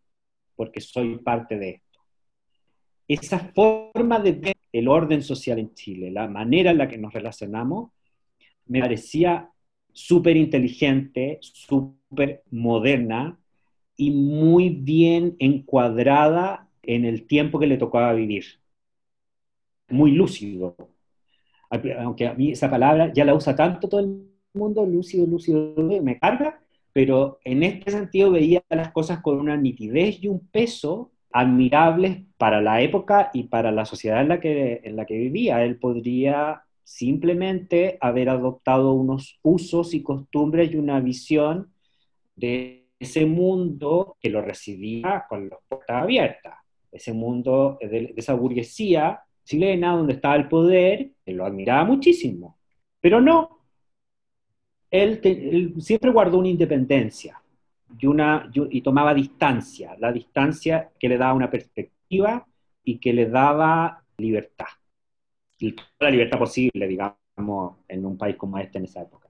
porque 0.55 0.81
soy 0.81 1.19
parte 1.19 1.59
de 1.59 1.71
esto. 1.71 1.99
Esa 3.09 3.41
forma 3.53 4.21
de 4.21 4.33
ver 4.33 4.57
el 4.73 4.87
orden 4.87 5.23
social 5.23 5.59
en 5.59 5.75
Chile, 5.75 6.13
la 6.13 6.29
manera 6.29 6.71
en 6.71 6.79
la 6.79 6.87
que 6.87 6.99
nos 6.99 7.13
relacionamos, 7.13 7.91
me 8.67 8.81
parecía 8.81 9.51
súper 9.93 10.37
inteligente, 10.37 11.41
súper 11.43 12.45
moderna, 12.53 13.37
y 14.01 14.11
muy 14.13 14.71
bien 14.71 15.37
encuadrada 15.39 16.71
en 16.83 17.05
el 17.05 17.27
tiempo 17.27 17.59
que 17.59 17.67
le 17.67 17.77
tocaba 17.77 18.15
vivir. 18.15 18.45
Muy 19.91 20.13
lúcido. 20.13 20.75
Aunque 21.69 22.27
a 22.27 22.33
mí 22.33 22.53
esa 22.53 22.71
palabra 22.71 23.13
ya 23.13 23.27
la 23.27 23.35
usa 23.35 23.55
tanto 23.55 23.91
todo 23.91 24.01
el 24.01 24.27
mundo, 24.55 24.87
lúcido, 24.87 25.27
lúcido, 25.27 25.75
me 26.03 26.19
carga, 26.19 26.63
pero 26.95 27.41
en 27.45 27.63
este 27.63 27.91
sentido 27.91 28.31
veía 28.31 28.63
las 28.71 28.91
cosas 28.91 29.21
con 29.21 29.39
una 29.39 29.59
nitidez 29.59 30.23
y 30.23 30.29
un 30.29 30.49
peso 30.49 31.13
admirables 31.31 32.23
para 32.39 32.63
la 32.63 32.81
época 32.81 33.31
y 33.35 33.45
para 33.45 33.71
la 33.71 33.85
sociedad 33.85 34.23
en 34.23 34.29
la 34.29 34.41
que, 34.41 34.81
en 34.83 34.97
la 34.97 35.05
que 35.05 35.19
vivía. 35.19 35.63
Él 35.63 35.79
podría 35.79 36.63
simplemente 36.85 37.99
haber 38.01 38.31
adoptado 38.31 38.95
unos 38.95 39.39
usos 39.43 39.93
y 39.93 40.03
costumbres 40.03 40.73
y 40.73 40.77
una 40.77 41.01
visión 41.01 41.71
de 42.35 42.80
ese 43.01 43.25
mundo 43.25 44.17
que 44.21 44.29
lo 44.29 44.43
recibía 44.43 45.25
con 45.27 45.49
las 45.49 45.59
puertas 45.67 46.03
abiertas, 46.03 46.55
ese 46.93 47.15
mundo 47.15 47.79
de, 47.81 48.13
esa 48.15 48.35
burguesía 48.35 49.23
chilena 49.43 49.97
donde 49.97 50.13
estaba 50.13 50.37
el 50.37 50.49
poder, 50.49 51.13
que 51.25 51.33
lo 51.33 51.47
admiraba 51.47 51.85
muchísimo. 51.85 52.59
Pero 53.01 53.21
no, 53.23 53.65
él, 54.91 55.75
siempre 55.79 56.11
guardó 56.11 56.39
una 56.39 56.49
independencia 56.49 57.41
y, 57.99 58.07
una, 58.07 58.51
y 58.53 58.83
tomaba 58.83 59.15
distancia, 59.15 59.97
la 59.99 60.13
distancia 60.13 60.91
que 60.99 61.09
le 61.09 61.17
daba 61.17 61.33
una 61.33 61.51
perspectiva 61.51 62.47
y 62.85 62.99
que 62.99 63.15
le 63.15 63.27
daba 63.27 64.05
libertad. 64.19 64.67
Y 65.59 65.75
la 65.99 66.11
libertad 66.11 66.39
posible, 66.39 66.87
digamos, 66.87 67.79
en 67.89 68.05
un 68.05 68.19
país 68.19 68.37
como 68.37 68.59
este 68.59 68.77
en 68.77 68.85
esa 68.85 69.03
época. 69.03 69.29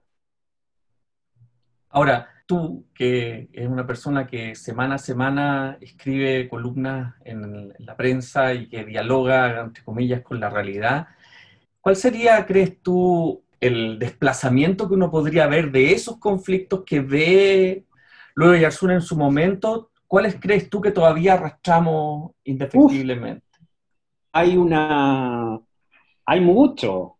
Ahora, 1.90 2.28
tú, 2.50 2.84
que 2.92 3.48
es 3.52 3.68
una 3.68 3.86
persona 3.86 4.26
que 4.26 4.56
semana 4.56 4.96
a 4.96 4.98
semana 4.98 5.78
escribe 5.80 6.48
columnas 6.48 7.14
en 7.24 7.72
la 7.78 7.96
prensa 7.96 8.52
y 8.54 8.68
que 8.68 8.84
dialoga, 8.84 9.60
entre 9.60 9.84
comillas, 9.84 10.22
con 10.22 10.40
la 10.40 10.50
realidad, 10.50 11.06
¿cuál 11.80 11.94
sería, 11.94 12.44
crees 12.46 12.82
tú, 12.82 13.44
el 13.60 14.00
desplazamiento 14.00 14.88
que 14.88 14.94
uno 14.94 15.12
podría 15.12 15.46
ver 15.46 15.70
de 15.70 15.92
esos 15.92 16.18
conflictos 16.18 16.82
que 16.84 17.00
ve 17.00 17.84
luego 18.34 18.56
Yarsun 18.56 18.90
en 18.90 19.02
su 19.02 19.16
momento? 19.16 19.92
¿Cuáles 20.08 20.36
crees 20.40 20.68
tú 20.68 20.80
que 20.80 20.90
todavía 20.90 21.34
arrastramos 21.34 22.32
indefectiblemente? 22.42 23.46
hay 24.32 24.56
una... 24.56 25.60
Hay 26.26 26.40
mucho. 26.40 27.16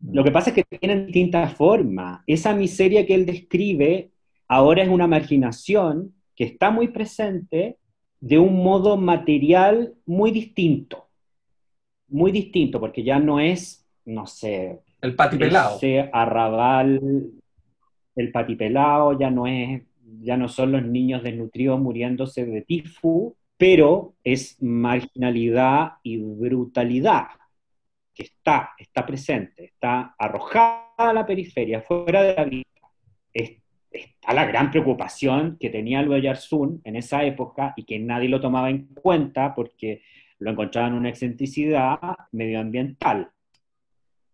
Lo 0.00 0.22
que 0.22 0.30
pasa 0.30 0.50
es 0.50 0.54
que 0.54 0.78
tienen 0.78 1.06
distintas 1.06 1.54
formas. 1.54 2.22
Esa 2.28 2.54
miseria 2.54 3.04
que 3.04 3.14
él 3.16 3.26
describe 3.26 4.12
ahora 4.48 4.82
es 4.82 4.88
una 4.88 5.06
marginación 5.06 6.14
que 6.34 6.44
está 6.44 6.70
muy 6.70 6.88
presente 6.88 7.76
de 8.20 8.38
un 8.38 8.62
modo 8.64 8.96
material 8.96 9.94
muy 10.06 10.30
distinto. 10.30 11.08
Muy 12.08 12.32
distinto, 12.32 12.80
porque 12.80 13.04
ya 13.04 13.18
no 13.18 13.38
es, 13.38 13.86
no 14.04 14.26
sé, 14.26 14.80
el 15.00 15.14
patipelado. 15.14 15.76
Ese 15.76 16.08
arrabal, 16.12 17.30
el 18.16 18.32
patipelado, 18.32 19.18
ya 19.18 19.30
no 19.30 19.46
es, 19.46 19.82
ya 20.22 20.36
no 20.36 20.48
son 20.48 20.72
los 20.72 20.82
niños 20.82 21.22
desnutridos 21.22 21.78
muriéndose 21.78 22.46
de 22.46 22.62
tifus, 22.62 23.34
pero 23.56 24.14
es 24.24 24.60
marginalidad 24.62 25.94
y 26.02 26.16
brutalidad 26.18 27.26
que 28.14 28.24
está, 28.24 28.70
está 28.78 29.04
presente, 29.06 29.64
está 29.64 30.14
arrojada 30.18 30.86
a 30.96 31.12
la 31.12 31.26
periferia, 31.26 31.82
fuera 31.82 32.22
de 32.22 32.34
la 32.34 32.44
vida. 32.44 32.64
Está 33.90 34.34
la 34.34 34.44
gran 34.44 34.70
preocupación 34.70 35.56
que 35.58 35.70
tenía 35.70 36.02
Luis 36.02 36.22
Yarsun 36.22 36.80
en 36.84 36.96
esa 36.96 37.24
época 37.24 37.72
y 37.76 37.84
que 37.84 37.98
nadie 37.98 38.28
lo 38.28 38.40
tomaba 38.40 38.70
en 38.70 38.86
cuenta 38.94 39.54
porque 39.54 40.02
lo 40.38 40.50
encontraban 40.50 40.94
una 40.94 41.08
excentricidad 41.08 41.98
medioambiental, 42.32 43.30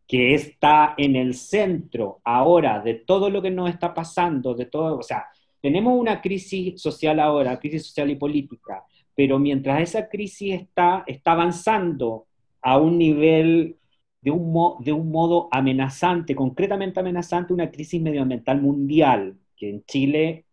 que 0.06 0.34
está 0.34 0.94
en 0.98 1.16
el 1.16 1.34
centro 1.34 2.20
ahora 2.24 2.80
de 2.80 2.94
todo 2.94 3.30
lo 3.30 3.40
que 3.40 3.50
nos 3.50 3.70
está 3.70 3.94
pasando, 3.94 4.54
de 4.54 4.66
todo, 4.66 4.98
o 4.98 5.02
sea, 5.02 5.26
tenemos 5.60 5.98
una 5.98 6.20
crisis 6.20 6.80
social 6.80 7.20
ahora, 7.20 7.58
crisis 7.58 7.86
social 7.86 8.10
y 8.10 8.16
política, 8.16 8.84
pero 9.14 9.38
mientras 9.38 9.80
esa 9.80 10.08
crisis 10.08 10.60
está, 10.60 11.04
está 11.06 11.32
avanzando 11.32 12.26
a 12.60 12.76
un 12.78 12.98
nivel 12.98 13.76
de 14.20 14.30
un, 14.30 14.84
de 14.84 14.92
un 14.92 15.10
modo 15.10 15.48
amenazante, 15.50 16.34
concretamente 16.34 17.00
amenazante, 17.00 17.52
una 17.52 17.70
crisis 17.70 18.00
medioambiental 18.00 18.60
mundial, 18.60 19.36
que 19.56 19.70
en 19.70 19.84
Chile 19.84 20.46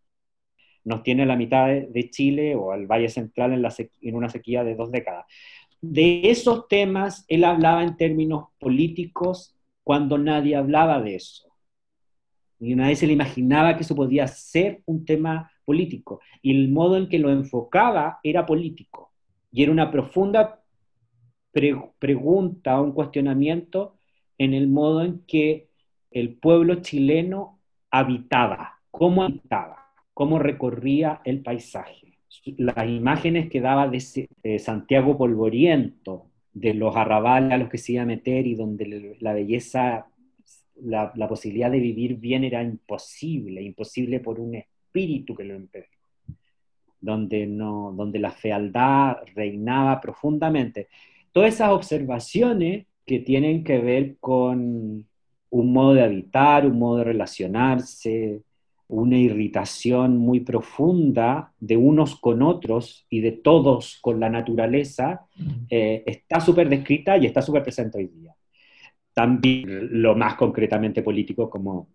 nos 0.83 1.03
tiene 1.03 1.25
la 1.25 1.35
mitad 1.35 1.67
de, 1.67 2.09
Chile 2.09 2.55
o 2.55 2.71
al 2.71 2.87
Valle 2.87 3.09
Central 3.09 3.53
en, 3.53 3.61
la 3.61 3.73
en 4.01 4.15
una 4.15 4.29
sequía 4.29 4.63
de 4.63 4.75
dos 4.75 4.91
décadas. 4.91 5.25
De 5.79 6.29
esos 6.29 6.67
temas 6.67 7.25
él 7.27 7.43
hablaba 7.43 7.83
en 7.83 7.97
términos 7.97 8.49
políticos 8.59 9.55
cuando 9.83 10.17
nadie 10.17 10.55
hablaba 10.55 11.01
de 11.01 11.15
eso. 11.15 11.47
Y 12.59 12.75
nadie 12.75 12.95
se 12.95 13.07
le 13.07 13.13
imaginaba 13.13 13.75
que 13.75 13.83
eso 13.83 13.95
podía 13.95 14.27
ser 14.27 14.81
un 14.85 15.03
tema 15.03 15.51
político. 15.65 16.21
Y 16.41 16.51
el 16.51 16.69
modo 16.69 16.97
en 16.97 17.09
que 17.09 17.17
lo 17.17 17.31
enfocaba 17.31 18.19
era 18.23 18.45
político. 18.45 19.11
Y 19.51 19.63
era 19.63 19.71
una 19.71 19.91
profunda 19.91 20.61
pregunta, 21.51 22.79
un 22.79 22.93
cuestionamiento 22.93 23.97
en 24.37 24.53
el 24.53 24.67
modo 24.67 25.03
en 25.03 25.25
que 25.25 25.69
el 26.11 26.35
pueblo 26.35 26.75
chileno 26.81 27.59
habitaba, 27.89 28.80
cómo 28.91 29.23
habitaba, 29.23 29.88
cómo 30.13 30.38
recorría 30.38 31.21
el 31.23 31.41
paisaje. 31.41 32.19
Las 32.58 32.88
imágenes 32.88 33.49
que 33.49 33.62
daba 33.62 33.88
de, 33.88 34.60
Santiago 34.60 35.17
polvoriento, 35.17 36.27
de 36.54 36.73
los 36.73 36.95
arrabales 36.95 37.54
a 37.54 37.58
los 37.58 37.69
que 37.69 37.77
se 37.77 37.93
iba 37.93 38.04
a 38.04 38.06
meter 38.06 38.45
y 38.45 38.56
donde 38.56 39.17
la 39.19 39.34
belleza, 39.34 40.08
la, 40.82 41.12
la 41.15 41.27
posibilidad 41.27 41.71
de 41.71 41.80
vivir 41.80 42.17
bien 42.17 42.43
era 42.43 42.62
imposible, 42.62 43.62
imposible 43.62 44.19
por 44.19 44.39
un 44.39 44.56
espíritu 44.56 45.34
que 45.34 45.45
lo 45.45 45.56
impedía 45.56 45.88
donde, 46.99 47.47
no, 47.47 47.91
donde 47.95 48.19
la 48.19 48.30
fealdad 48.30 49.17
reinaba 49.34 49.99
profundamente 49.99 50.88
todas 51.32 51.56
esas 51.56 51.71
observaciones 51.71 52.86
que 53.08 53.19
tienen 53.19 53.63
que 53.63 53.80
ver 53.80 54.17
con, 54.19 55.08
un 55.51 55.73
modo 55.73 55.93
de 55.93 56.04
habitar, 56.04 56.65
un 56.65 56.80
modo 56.80 56.99
de 56.99 57.04
relacionarse, 57.04 58.41
una 58.91 59.17
irritación 59.17 60.17
muy 60.17 60.41
profunda 60.41 61.54
de 61.60 61.77
unos 61.77 62.19
con 62.19 62.41
otros 62.41 63.06
y 63.10 63.21
de 63.21 63.32
todos 63.32 63.99
con 64.01 64.19
la 64.19 64.30
naturaleza, 64.30 65.27
eh, 65.69 66.04
está 66.06 66.41
súper 66.41 66.67
descrita 66.67 67.17
y 67.17 67.25
está 67.25 67.41
súper 67.41 67.63
presente 67.63 67.97
hoy 67.99 68.08
día. 68.08 68.36
También 69.13 70.01
lo 70.01 70.13
más 70.15 70.36
concretamente 70.36 71.04
político 71.04 71.49
como, 71.49 71.88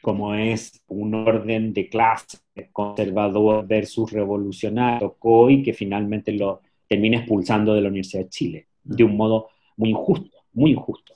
como 0.00 0.34
es 0.34 0.82
un 0.88 1.14
orden 1.14 1.74
de 1.74 1.90
clase 1.90 2.38
conservador 2.72 3.66
versus 3.66 4.10
revolucionario, 4.10 5.16
COI, 5.18 5.62
que 5.62 5.74
finalmente 5.74 6.32
lo 6.32 6.62
termina 6.88 7.18
expulsando 7.18 7.74
de 7.74 7.82
la 7.82 7.88
Universidad 7.88 8.24
de 8.24 8.30
Chile, 8.30 8.68
de 8.82 9.04
un 9.04 9.14
modo 9.14 9.48
muy 9.76 9.90
injusto, 9.90 10.38
muy 10.54 10.70
injusto 10.70 11.12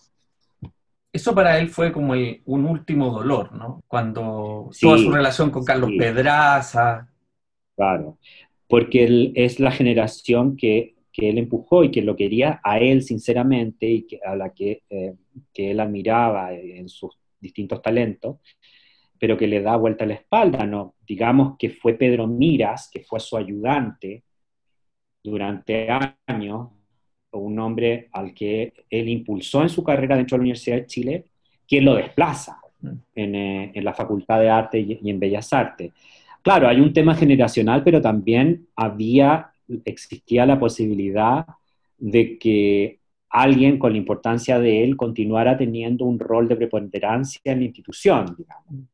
eso 1.14 1.32
para 1.32 1.58
él 1.60 1.68
fue 1.68 1.92
como 1.92 2.12
un 2.12 2.64
último 2.66 3.10
dolor, 3.10 3.52
¿no? 3.52 3.84
Cuando 3.86 4.68
toda 4.80 4.98
su 4.98 5.12
relación 5.12 5.50
con 5.50 5.64
Carlos 5.64 5.92
Pedraza. 5.96 7.08
Claro, 7.76 8.18
porque 8.68 9.04
él 9.04 9.32
es 9.36 9.60
la 9.60 9.70
generación 9.70 10.56
que, 10.56 10.96
que, 11.12 11.30
él 11.30 11.38
empujó 11.38 11.84
y 11.84 11.92
que 11.92 12.02
lo 12.02 12.16
quería 12.16 12.60
a 12.64 12.80
él 12.80 13.02
sinceramente 13.02 13.86
y 13.86 14.02
que, 14.06 14.18
a 14.26 14.34
la 14.34 14.52
que, 14.52 14.82
eh, 14.90 15.14
que 15.52 15.70
él 15.70 15.78
admiraba 15.78 16.52
en 16.52 16.88
sus 16.88 17.16
distintos 17.38 17.80
talentos, 17.80 18.38
pero 19.16 19.36
que 19.36 19.46
le 19.46 19.62
da 19.62 19.76
vuelta 19.76 20.02
a 20.02 20.08
la 20.08 20.14
espalda, 20.14 20.66
¿no? 20.66 20.96
Digamos 21.06 21.56
que 21.56 21.70
fue 21.70 21.94
Pedro 21.94 22.26
Miras, 22.26 22.90
que 22.92 23.04
fue 23.04 23.20
su 23.20 23.36
ayudante 23.36 24.24
durante 25.22 25.88
años, 26.26 26.70
un 27.38 27.58
hombre 27.58 28.08
al 28.12 28.32
que 28.32 28.72
él 28.90 29.08
impulsó 29.08 29.62
en 29.62 29.68
su 29.68 29.82
carrera 29.82 30.16
dentro 30.16 30.36
de 30.36 30.38
la 30.38 30.42
Universidad 30.42 30.76
de 30.76 30.86
Chile, 30.86 31.24
quien 31.66 31.84
lo 31.84 31.94
desplaza 31.94 32.58
mm. 32.80 32.88
eh, 33.16 33.72
en, 33.74 33.84
la 33.84 33.94
Facultad 33.94 34.40
de 34.40 34.50
Arte 34.50 34.80
y, 34.80 35.10
en 35.10 35.18
Bellas 35.18 35.52
Artes. 35.52 35.92
Claro, 36.42 36.68
hay 36.68 36.80
un 36.80 36.92
tema 36.92 37.14
generacional, 37.14 37.82
pero 37.82 38.00
también 38.00 38.66
había, 38.76 39.50
existía 39.84 40.44
la 40.44 40.58
posibilidad 40.58 41.46
de 41.98 42.38
que 42.38 42.98
alguien 43.30 43.78
con 43.78 43.92
la 43.92 43.98
importancia 43.98 44.58
de 44.58 44.84
él 44.84 44.96
continuara 44.96 45.56
teniendo 45.56 46.04
un 46.04 46.18
rol 46.18 46.46
de 46.46 46.56
preponderancia 46.56 47.40
en 47.44 47.60
la 47.60 47.64
institución, 47.64 48.36
digamos, 48.36 48.88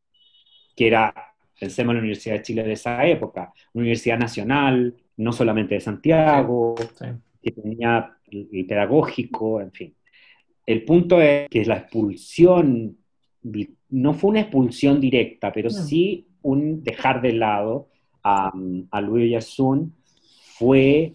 que 0.75 0.87
era, 0.87 1.13
pensemos 1.59 1.91
en 1.91 1.97
la 1.97 2.01
Universidad 2.01 2.37
de 2.37 2.43
Chile 2.43 2.63
de 2.63 2.73
esa 2.73 3.05
época, 3.05 3.53
una 3.75 3.83
universidad 3.83 4.19
nacional, 4.19 4.95
no 5.19 5.33
solamente 5.33 5.75
de 5.75 5.81
Santiago, 5.81 6.75
que 7.43 7.53
tenía 7.53 8.17
y 8.31 8.65
pedagógico, 8.65 9.61
en 9.61 9.73
fin. 9.73 9.95
El 10.67 10.85
punto 10.85 11.21
es 11.21 11.49
que 11.49 11.65
la 11.65 11.79
expulsión 11.79 12.97
no 13.89 14.15
fue 14.15 14.31
una 14.31 14.41
expulsión 14.41 15.01
directa, 15.01 15.53
pero 15.53 15.71
sí 15.71 16.27
un 16.43 16.83
dejar 16.83 17.21
de 17.23 17.33
lado 17.33 17.89
a, 18.23 18.53
a 18.91 19.01
Luis 19.01 19.33
Yasun 19.33 19.95
fue 20.55 21.15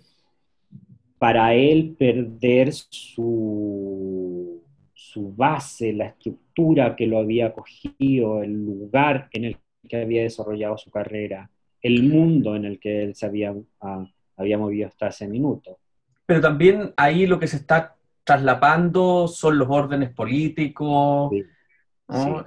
para 1.17 1.53
él 1.53 1.95
perder 1.97 2.73
su, 2.73 4.61
su 4.93 5.33
base, 5.33 5.93
la 5.93 6.07
estructura 6.07 6.95
que 6.95 7.07
lo 7.07 7.19
había 7.19 7.53
cogido, 7.53 8.43
el 8.43 8.65
lugar 8.65 9.29
en 9.31 9.45
el 9.45 9.57
que 9.87 9.97
había 9.97 10.23
desarrollado 10.23 10.77
su 10.77 10.89
carrera, 10.89 11.49
el 11.81 12.03
mundo 12.03 12.55
en 12.55 12.65
el 12.65 12.79
que 12.79 13.03
él 13.03 13.15
se 13.15 13.27
había, 13.27 13.55
ah, 13.81 14.05
había 14.35 14.57
movido 14.57 14.87
hasta 14.87 15.07
ese 15.07 15.27
minuto 15.27 15.79
pero 16.25 16.41
también 16.41 16.93
ahí 16.97 17.25
lo 17.27 17.39
que 17.39 17.47
se 17.47 17.57
está 17.57 17.95
traslapando 18.23 19.27
son 19.27 19.57
los 19.57 19.67
órdenes 19.69 20.11
políticos, 20.11 21.31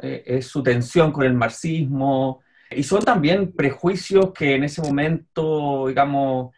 eh, 0.02 0.22
es 0.26 0.46
su 0.46 0.62
tensión 0.62 1.12
con 1.12 1.24
el 1.24 1.34
marxismo, 1.34 2.40
y 2.70 2.82
son 2.82 3.02
también 3.02 3.52
prejuicios 3.52 4.32
que 4.32 4.56
en 4.56 4.64
ese 4.64 4.82
momento, 4.82 5.86
digamos, 5.86 6.54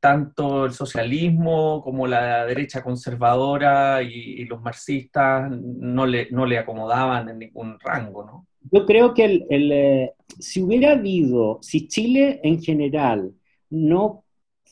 tanto 0.00 0.66
el 0.66 0.72
socialismo 0.72 1.80
como 1.82 2.06
la 2.06 2.44
derecha 2.44 2.82
conservadora 2.82 4.02
y, 4.02 4.44
los 4.44 4.60
marxistas 4.60 5.50
no 5.50 6.04
le, 6.04 6.28
no 6.30 6.44
le 6.44 6.58
acomodaban 6.58 7.30
en 7.30 7.38
ningún 7.38 7.78
rango, 7.80 8.22
¿no? 8.22 8.46
Yo 8.70 8.84
creo 8.84 9.14
que 9.14 9.46
el, 9.48 9.72
eh, 9.72 10.12
si 10.38 10.62
hubiera 10.62 10.92
habido, 10.92 11.58
si 11.62 11.88
Chile 11.88 12.40
en 12.42 12.62
general 12.62 13.32
no 13.70 14.23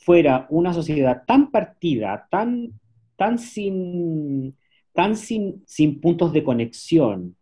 fuera 0.05 0.47
una 0.51 0.73
sociedad 0.75 1.25
tan 1.27 1.51
partida, 1.51 2.27
tan, 2.31 2.73
tan, 3.17 3.39
sin, 3.39 4.57
tan 4.93 5.17
sin, 5.17 5.63
sin 5.67 6.01
puntos 6.01 6.33
de 6.33 6.43
conexión. 6.45 7.37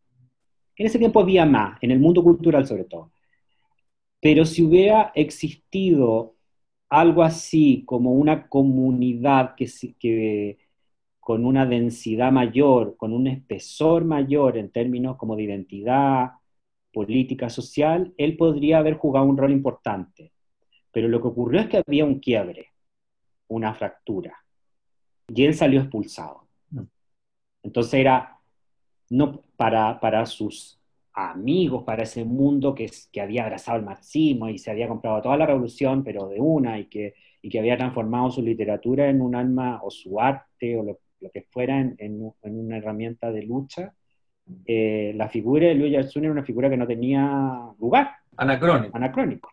En 0.76 0.86
ese 0.86 0.98
tiempo 0.98 1.20
había 1.20 1.46
más, 1.46 1.78
en 1.82 1.90
el 1.90 1.98
mundo 1.98 2.22
cultural 2.22 2.66
sobre 2.66 2.84
todo. 2.84 3.12
Pero 4.20 4.44
si 4.44 4.62
hubiera 4.62 5.12
existido 5.14 6.36
algo 6.88 7.22
así 7.22 7.84
como 7.86 8.12
una 8.12 8.48
comunidad 8.48 9.54
que, 9.54 9.68
que, 9.98 10.58
con 11.20 11.46
una 11.46 11.64
densidad 11.66 12.32
mayor, 12.32 12.96
con 12.96 13.12
un 13.12 13.28
espesor 13.28 14.04
mayor 14.04 14.58
en 14.58 14.70
términos 14.70 15.16
como 15.16 15.36
de 15.36 15.44
identidad 15.44 16.32
política, 16.92 17.48
social, 17.48 18.12
él 18.16 18.36
podría 18.36 18.78
haber 18.78 18.94
jugado 18.94 19.26
un 19.26 19.36
rol 19.36 19.52
importante. 19.52 20.32
Pero 20.92 21.08
lo 21.08 21.20
que 21.20 21.28
ocurrió 21.28 21.60
es 21.60 21.68
que 21.68 21.82
había 21.86 22.04
un 22.04 22.18
quiebre, 22.20 22.68
una 23.48 23.74
fractura, 23.74 24.36
y 25.28 25.44
él 25.44 25.54
salió 25.54 25.80
expulsado. 25.80 26.48
Mm. 26.70 26.82
Entonces 27.62 27.94
era, 27.94 28.38
no 29.08 29.42
para, 29.56 30.00
para 30.00 30.26
sus 30.26 30.80
amigos, 31.12 31.84
para 31.84 32.02
ese 32.02 32.24
mundo 32.24 32.74
que, 32.74 32.90
que 33.12 33.20
había 33.20 33.44
abrazado 33.44 33.78
el 33.78 33.84
marxismo 33.84 34.48
y 34.48 34.58
se 34.58 34.70
había 34.70 34.88
comprado 34.88 35.22
toda 35.22 35.36
la 35.36 35.46
revolución, 35.46 36.02
pero 36.04 36.28
de 36.28 36.40
una, 36.40 36.78
y 36.78 36.86
que, 36.86 37.14
y 37.42 37.48
que 37.48 37.58
había 37.58 37.76
transformado 37.76 38.30
su 38.30 38.42
literatura 38.42 39.08
en 39.08 39.20
un 39.20 39.34
alma, 39.34 39.80
o 39.82 39.90
su 39.90 40.20
arte, 40.20 40.76
o 40.76 40.82
lo, 40.82 40.98
que 41.32 41.42
fuera, 41.42 41.78
en, 41.78 41.96
en, 41.98 42.32
una 42.42 42.78
herramienta 42.78 43.30
de 43.30 43.42
lucha, 43.42 43.94
eh, 44.66 45.12
la 45.14 45.28
figura 45.28 45.68
de 45.68 45.74
Luis 45.74 45.92
Yarsun 45.92 46.24
era 46.24 46.32
una 46.32 46.44
figura 46.44 46.70
que 46.70 46.76
no 46.76 46.86
tenía 46.86 47.72
lugar. 47.78 48.10
Anacrónico. 48.36 48.96
Anacrónico. 48.96 49.50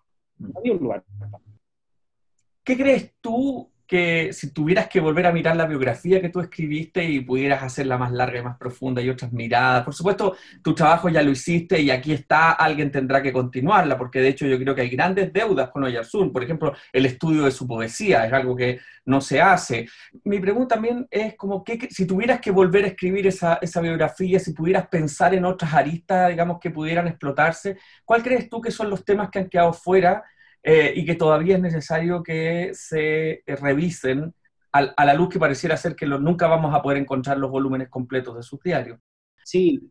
¿Qué 2.63 2.77
crees 2.77 3.15
tú 3.21 3.71
que 3.87 4.33
si 4.33 4.51
tuvieras 4.51 4.87
que 4.87 4.99
volver 4.99 5.25
a 5.25 5.31
mirar 5.31 5.55
la 5.55 5.65
biografía 5.65 6.21
que 6.21 6.29
tú 6.29 6.41
escribiste 6.41 7.03
y 7.03 7.21
pudieras 7.21 7.63
hacerla 7.63 7.97
más 7.97 8.11
larga 8.11 8.39
y 8.39 8.43
más 8.43 8.57
profunda 8.57 9.01
y 9.01 9.09
otras 9.09 9.31
miradas, 9.31 9.85
por 9.85 9.93
supuesto, 9.93 10.35
tu 10.61 10.75
trabajo 10.75 11.09
ya 11.09 11.23
lo 11.23 11.31
hiciste 11.31 11.79
y 11.79 11.89
aquí 11.89 12.11
está, 12.11 12.51
alguien 12.51 12.91
tendrá 12.91 13.21
que 13.21 13.31
continuarla, 13.31 13.97
porque 13.97 14.19
de 14.19 14.29
hecho 14.29 14.45
yo 14.45 14.59
creo 14.59 14.75
que 14.75 14.81
hay 14.81 14.89
grandes 14.89 15.31
deudas 15.31 15.69
con 15.69 15.83
Oyarzún, 15.83 16.33
por 16.33 16.43
ejemplo, 16.43 16.73
el 16.91 17.05
estudio 17.05 17.45
de 17.45 17.51
su 17.51 17.65
poesía 17.65 18.25
es 18.25 18.33
algo 18.33 18.55
que 18.55 18.79
no 19.05 19.21
se 19.21 19.41
hace. 19.41 19.87
Mi 20.25 20.39
pregunta 20.39 20.75
también 20.75 21.07
es 21.09 21.35
como 21.35 21.63
que 21.63 21.87
si 21.89 22.05
tuvieras 22.05 22.41
que 22.41 22.51
volver 22.51 22.83
a 22.83 22.87
escribir 22.89 23.25
esa, 23.25 23.57
esa 23.61 23.81
biografía, 23.81 24.39
si 24.39 24.51
pudieras 24.51 24.87
pensar 24.87 25.33
en 25.33 25.45
otras 25.45 25.73
aristas, 25.73 26.29
digamos, 26.29 26.59
que 26.59 26.69
pudieran 26.71 27.07
explotarse, 27.07 27.77
¿cuál 28.03 28.21
crees 28.21 28.49
tú 28.49 28.59
que 28.61 28.69
son 28.69 28.89
los 28.89 29.05
temas 29.05 29.29
que 29.29 29.39
han 29.39 29.49
quedado 29.49 29.71
fuera? 29.71 30.23
Eh, 30.63 30.93
y 30.95 31.05
que 31.05 31.15
todavía 31.15 31.55
es 31.55 31.61
necesario 31.61 32.21
que 32.23 32.71
se 32.73 33.43
eh, 33.45 33.55
revisen 33.55 34.33
a, 34.71 35.05
la 35.05 35.13
luz 35.13 35.29
que 35.29 35.39
pareciera 35.39 35.77
ser 35.77 35.95
que 35.95 36.05
nunca 36.05 36.47
vamos 36.47 36.73
a 36.75 36.81
poder 36.81 36.97
encontrar 36.99 37.37
los 37.37 37.49
volúmenes 37.49 37.89
completos 37.89 38.35
de 38.35 38.43
sus 38.43 38.61
diarios. 38.61 38.99
Sí, 39.43 39.89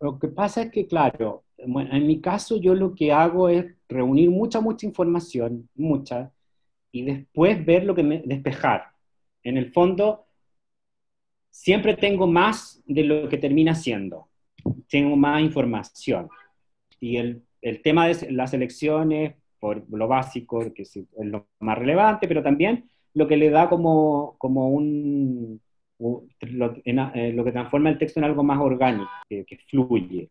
lo 0.00 0.18
que 0.18 0.28
pasa 0.28 0.62
es 0.62 0.70
que, 0.70 0.86
claro, 0.86 1.44
en 1.58 2.06
mi 2.06 2.20
caso 2.20 2.56
yo 2.56 2.74
lo 2.74 2.94
que 2.94 3.12
hago 3.12 3.48
es 3.48 3.66
reunir 3.88 4.30
mucha, 4.30 4.60
mucha 4.60 4.86
información, 4.86 5.68
mucha, 5.74 6.32
y 6.92 7.02
después 7.02 7.64
ver 7.64 7.84
lo 7.84 7.94
que 7.94 8.02
me 8.02 8.22
despejar. 8.24 8.84
En 9.42 9.56
el 9.56 9.72
fondo, 9.72 10.26
siempre 11.50 11.96
tengo 11.96 12.26
más 12.26 12.82
de 12.86 13.04
lo 13.04 13.28
que 13.28 13.38
termina 13.38 13.74
siendo, 13.74 14.28
tengo 14.88 15.16
más 15.16 15.42
información. 15.42 16.28
Y 16.98 17.16
el, 17.16 17.42
el 17.60 17.82
tema 17.82 18.06
de 18.06 18.32
las 18.32 18.54
elecciones 18.54 19.34
por 19.60 19.84
lo 19.90 20.08
básico, 20.08 20.72
que 20.74 20.82
es 20.82 20.98
lo 21.20 21.46
más 21.60 21.78
relevante, 21.78 22.26
pero 22.26 22.42
también 22.42 22.90
lo 23.14 23.28
que 23.28 23.36
le 23.36 23.50
da 23.50 23.68
como, 23.68 24.34
como 24.38 24.70
un, 24.70 25.60
eh, 26.40 27.32
lo, 27.32 27.44
que 27.44 27.52
transforma 27.52 27.90
el 27.90 27.98
texto 27.98 28.20
en 28.20 28.24
algo 28.24 28.42
más 28.42 28.58
orgánico, 28.58 29.10
que, 29.28 29.58
fluye. 29.68 30.30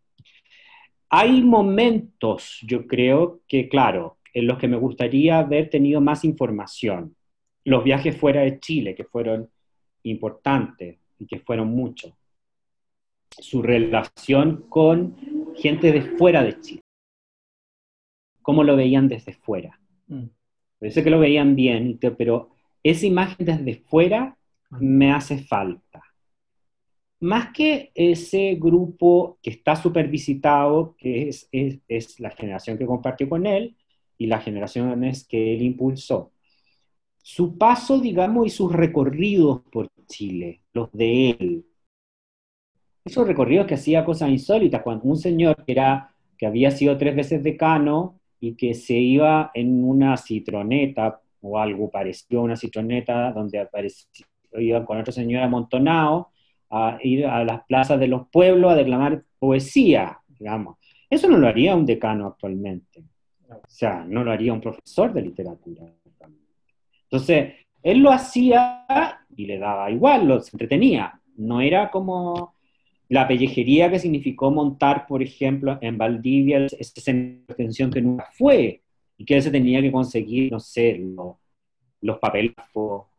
Hay 1.10 1.42
momentos, 1.42 2.60
yo 2.64 2.88
creo, 2.88 3.42
que 3.48 3.70
claro, 3.70 4.18
en 4.34 4.48
los 4.48 4.58
que 4.58 4.68
me 4.68 4.78
gustaría 4.78 5.40
haber 5.40 5.70
tenido 5.70 6.02
más 6.02 6.24
información. 6.24 7.16
Los 7.66 7.84
viajes 7.84 8.18
fuera 8.18 8.42
de 8.42 8.60
Chile, 8.60 8.96
que 8.96 9.04
fueron 9.04 9.50
importantes 10.04 10.98
y 11.20 11.26
que 11.26 11.40
fueron 11.40 11.70
muchos. 11.70 12.14
Su 13.30 13.62
relación 13.62 14.66
con 14.70 15.16
gente 15.56 15.92
de 15.92 16.02
fuera 16.02 16.44
de 16.44 16.60
Chile 16.60 16.82
cómo 18.50 18.64
lo 18.64 18.76
veían 18.76 19.08
desde 19.08 19.34
fuera. 19.34 19.80
Mm. 20.08 20.26
Parece 20.80 21.04
que 21.04 21.12
lo 21.12 21.20
veían 21.20 21.56
bien, 21.56 22.00
pero 22.18 22.50
esa 22.82 23.06
imagen 23.06 23.46
desde 23.46 23.76
fuera 23.76 24.36
me 24.72 25.12
hace 25.12 25.38
falta. 25.38 26.02
más 27.20 27.52
que 27.54 27.92
ese 27.94 28.56
grupo 28.56 29.38
que 29.44 29.52
está 29.52 29.76
súper 29.76 30.08
visitado, 30.08 30.96
que 30.98 31.30
es, 31.30 31.48
es, 31.52 31.78
es, 31.88 32.20
la 32.20 32.32
generación 32.32 32.76
que 32.80 32.88
compartió 32.88 33.30
con 33.30 33.46
él 33.46 33.78
y 34.18 34.26
las 34.26 34.44
generaciones 34.44 35.28
que 35.28 35.54
él 35.54 35.62
impulsó. 35.62 36.32
Su 37.22 37.56
paso, 37.56 38.00
digamos, 38.00 38.48
y 38.48 38.50
sus 38.50 38.72
recorridos 38.72 39.62
por 39.72 39.92
Chile, 40.08 40.64
los 40.74 40.92
de 40.92 41.30
él. 41.30 41.66
Esos 43.06 43.28
recorridos 43.28 43.68
que 43.68 43.76
hacía 43.76 44.04
cosas 44.04 44.32
insólitas, 44.32 44.82
cuando 44.82 45.04
un 45.04 45.18
señor 45.18 45.64
que, 45.66 45.74
era, 45.74 46.16
que 46.36 46.48
había 46.48 46.72
sido 46.72 46.98
tres 46.98 47.16
veces 47.16 47.44
decano 47.44 48.19
y 48.40 48.56
que 48.56 48.74
se 48.74 48.96
iba 48.96 49.52
en 49.54 49.84
una 49.84 50.18
citroneta 50.18 51.22
o 51.42 51.60
algo 51.60 51.90
parecido 51.90 52.42
a 52.42 52.44
una 52.44 52.56
citroneta 52.56 53.32
donde 53.32 53.60
aparecía, 53.60 54.26
con 54.86 55.00
otro 55.00 55.14
señor 55.14 55.44
amontonado, 55.44 56.30
a 56.70 57.00
ir 57.02 57.26
a 57.26 57.44
las 57.44 57.64
plazas 57.66 58.00
de 58.00 58.08
los 58.08 58.28
pueblos 58.28 58.72
a 58.72 58.76
declamar 58.76 59.24
poesía, 59.40 60.20
digamos. 60.28 60.78
Eso 61.10 61.28
no 61.28 61.38
lo 61.38 61.48
haría 61.48 61.76
un 61.76 61.86
decano 61.86 62.28
actualmente. 62.28 63.04
O 63.50 63.62
sea, 63.68 64.06
no 64.08 64.24
lo 64.24 64.32
haría 64.32 64.54
un 64.54 64.62
profesor 64.62 65.12
de 65.12 65.24
literatura. 65.24 65.84
Entonces, 67.04 67.54
él 67.82 68.00
lo 68.00 68.12
hacía 68.12 68.86
y 69.36 69.46
le 69.46 69.58
daba 69.58 69.90
igual, 69.90 70.28
lo 70.28 70.36
entretenía. 70.36 71.20
No 71.38 71.62
era 71.62 71.90
como 71.90 72.54
la 73.10 73.28
pellejería 73.28 73.90
que 73.90 74.00
significó 74.00 74.52
montar, 74.52 75.08
por 75.08 75.22
ejemplo, 75.24 75.78
en 75.82 75.98
Valdivia, 75.98 76.66
esa 76.66 76.76
extensión 76.78 77.92
que 77.92 78.02
nunca 78.02 78.30
fue, 78.34 78.84
y 79.18 79.26
que 79.26 79.42
se 79.42 79.52
tenía 79.52 79.82
que 79.82 79.92
conseguir, 79.92 80.52
no 80.52 80.60
sé, 80.60 81.02
los 82.02 82.20
papeles 82.20 82.54
o 82.74 83.10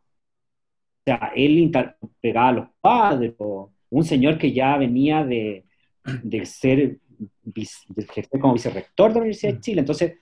sea, 1.05 1.33
él 1.35 1.71
pegaba 2.21 2.49
a 2.49 2.53
los 2.53 2.69
padres, 2.81 3.35
un 3.91 4.05
señor 4.05 4.39
que 4.39 4.53
ya 4.53 4.77
venía 4.77 5.25
de, 5.25 5.65
de 6.23 6.47
ser 6.47 6.99
de 7.43 8.29
como 8.41 8.55
vicerrector 8.55 9.09
de 9.09 9.15
la 9.15 9.21
Universidad 9.21 9.53
de 9.53 9.59
mm. 9.59 9.63
Chile. 9.63 9.81
Entonces, 9.81 10.19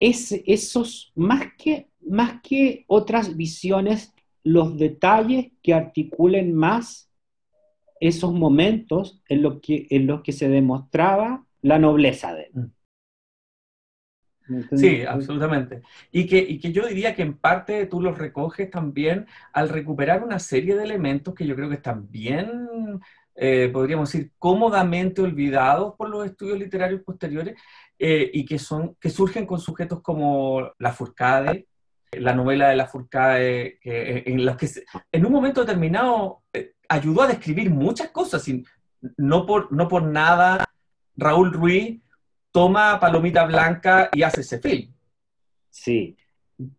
es, 0.00 0.32
esos, 0.46 1.12
más 1.14 1.52
que, 1.56 1.88
más 2.00 2.40
que 2.42 2.84
otras 2.86 3.36
visiones, 3.36 4.14
los 4.42 4.78
detalles 4.78 5.52
que 5.62 5.74
articulen 5.74 6.54
más 6.54 7.07
esos 8.00 8.32
momentos 8.32 9.22
en 9.28 9.42
los 9.42 9.60
que, 9.60 9.86
en 9.90 10.06
los 10.06 10.22
que 10.22 10.32
se 10.32 10.48
demostraba 10.48 11.44
la 11.62 11.78
nobleza 11.78 12.34
de 12.34 12.42
él. 12.44 12.52
Mm. 12.54 12.72
Sí, 14.76 15.02
absolutamente. 15.02 15.82
Y 16.10 16.26
que, 16.26 16.38
y 16.38 16.58
que 16.58 16.72
yo 16.72 16.86
diría 16.86 17.14
que 17.14 17.22
en 17.22 17.36
parte 17.36 17.84
tú 17.86 18.00
los 18.00 18.16
recoges 18.16 18.70
también 18.70 19.26
al 19.52 19.68
recuperar 19.68 20.24
una 20.24 20.38
serie 20.38 20.74
de 20.74 20.84
elementos 20.84 21.34
que 21.34 21.46
yo 21.46 21.54
creo 21.54 21.68
que 21.68 21.74
están 21.76 22.10
bien, 22.10 23.00
eh, 23.34 23.70
podríamos 23.72 24.10
decir, 24.10 24.32
cómodamente 24.38 25.22
olvidados 25.22 25.94
por 25.96 26.08
los 26.08 26.26
estudios 26.26 26.58
literarios 26.58 27.02
posteriores 27.02 27.56
eh, 27.98 28.30
y 28.32 28.44
que, 28.44 28.58
son, 28.58 28.96
que 28.96 29.10
surgen 29.10 29.46
con 29.46 29.60
sujetos 29.60 30.00
como 30.00 30.72
la 30.78 30.92
Furcade, 30.92 31.68
la 32.12 32.34
novela 32.34 32.68
de 32.68 32.76
la 32.76 32.86
Furcade, 32.86 33.78
que, 33.80 34.24
en 34.26 34.44
los 34.44 34.56
que 34.56 34.68
en 35.12 35.26
un 35.26 35.32
momento 35.32 35.60
determinado 35.60 36.42
eh, 36.52 36.72
ayudó 36.88 37.22
a 37.22 37.28
describir 37.28 37.70
muchas 37.70 38.10
cosas, 38.10 38.42
sin, 38.42 38.64
no, 39.16 39.46
por, 39.46 39.72
no 39.72 39.88
por 39.88 40.02
nada 40.02 40.64
Raúl 41.16 41.52
Ruiz 41.52 42.00
toma 42.50 42.98
Palomita 42.98 43.44
Blanca 43.44 44.08
y 44.12 44.22
hace 44.22 44.40
ese 44.40 44.58
film. 44.58 44.92
Sí, 45.70 46.16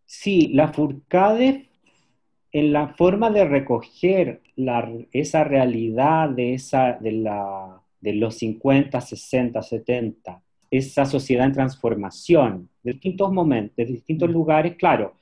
sí, 0.05 0.49
la 0.53 0.69
Furcade 0.69 1.69
en 2.51 2.73
la 2.73 2.87
forma 2.87 3.29
de 3.29 3.45
recoger 3.45 4.41
esa 5.11 5.43
realidad 5.43 6.29
de, 6.29 6.55
esa, 6.55 6.93
de, 6.93 7.11
la, 7.11 7.81
de 8.01 8.13
los 8.13 8.35
50, 8.35 8.99
60, 8.99 9.61
70, 9.61 10.41
esa 10.71 11.05
sociedad 11.05 11.45
en 11.45 11.53
transformación, 11.53 12.69
de 12.83 12.93
distintos 12.93 13.31
momentos, 13.31 13.75
de 13.77 13.85
distintos 13.85 14.29
lugares, 14.29 14.75
claro. 14.77 15.15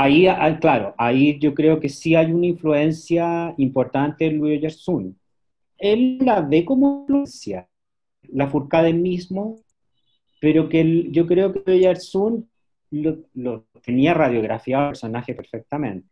Ahí, 0.00 0.28
claro, 0.60 0.94
ahí 0.96 1.40
yo 1.40 1.52
creo 1.54 1.80
que 1.80 1.88
sí 1.88 2.14
hay 2.14 2.30
una 2.30 2.46
influencia 2.46 3.52
importante 3.58 4.26
de 4.26 4.30
Louis 4.30 4.60
Gerson. 4.60 5.18
Él 5.76 6.18
la 6.20 6.40
ve 6.40 6.64
como 6.64 7.00
influencia, 7.00 7.68
la 8.28 8.46
Furcade 8.46 8.92
mismo, 8.92 9.56
pero 10.40 10.68
que 10.68 11.08
yo 11.10 11.26
creo 11.26 11.52
que 11.52 11.72
Oyarsun 11.72 12.48
lo, 12.92 13.18
lo 13.34 13.64
tenía 13.84 14.14
radiografiado 14.14 14.84
el 14.84 14.90
personaje 14.90 15.34
perfectamente. 15.34 16.06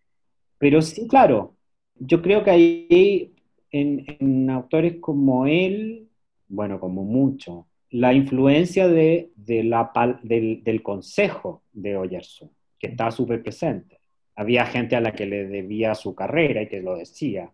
Pero 0.59 0.83
sí, 0.83 1.07
claro, 1.07 1.55
yo 1.95 2.21
creo 2.23 2.43
que 2.43 2.51
hay 2.51 3.35
en, 3.71 4.51
autores 4.51 4.97
como 5.01 5.47
él, 5.47 6.09
bueno, 6.49 6.81
como 6.81 7.05
mucho, 7.05 7.69
la 7.91 8.13
influencia 8.15 8.89
de, 8.89 9.31
del, 9.37 10.83
consejo 10.83 11.63
de 11.73 11.97
Oyersun, 11.97 12.51
que 12.79 12.89
está 12.89 13.11
súper 13.11 13.43
presente. 13.43 14.01
Había 14.35 14.67
gente 14.67 14.97
a 14.97 15.01
la 15.01 15.13
que 15.13 15.27
le 15.27 15.47
debía 15.47 15.95
su 15.95 16.15
carrera 16.15 16.63
y 16.63 16.69
que 16.69 16.81
lo 16.81 16.97
decía. 16.97 17.51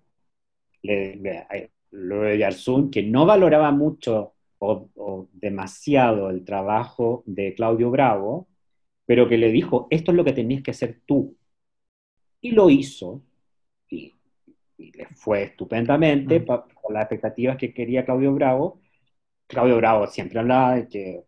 Le, 0.83 1.17
le, 1.17 1.47
que 2.91 3.03
no 3.03 3.27
valoraba 3.27 3.71
mucho 3.71 4.35
o, 4.59 5.29
demasiado 5.33 6.31
el 6.31 6.45
trabajo 6.45 7.23
de 7.27 7.55
Claudio 7.55 7.91
Bravo, 7.91 8.49
pero 9.05 9.29
que 9.29 9.37
le 9.37 9.51
dijo, 9.51 9.89
esto 9.91 10.13
es 10.13 10.17
lo 10.17 10.25
que 10.25 10.33
tenías 10.33 10.63
que 10.63 10.71
hacer 10.71 11.01
tú. 11.05 11.37
Y 12.41 12.53
lo 12.53 12.71
hizo, 12.71 13.23
y, 13.89 14.15
le 14.79 15.07
fue 15.15 15.45
estupendamente, 15.45 16.41
mm. 16.41 16.45
con 16.47 16.95
las 16.95 17.03
expectativas 17.03 17.57
que 17.57 17.73
quería 17.75 18.05
Claudio 18.05 18.33
Bravo. 18.35 18.81
Claudio 19.47 19.77
Bravo 19.77 20.07
siempre 20.07 20.41
hablaba 20.41 20.77
de 20.77 20.89
que 20.89 21.25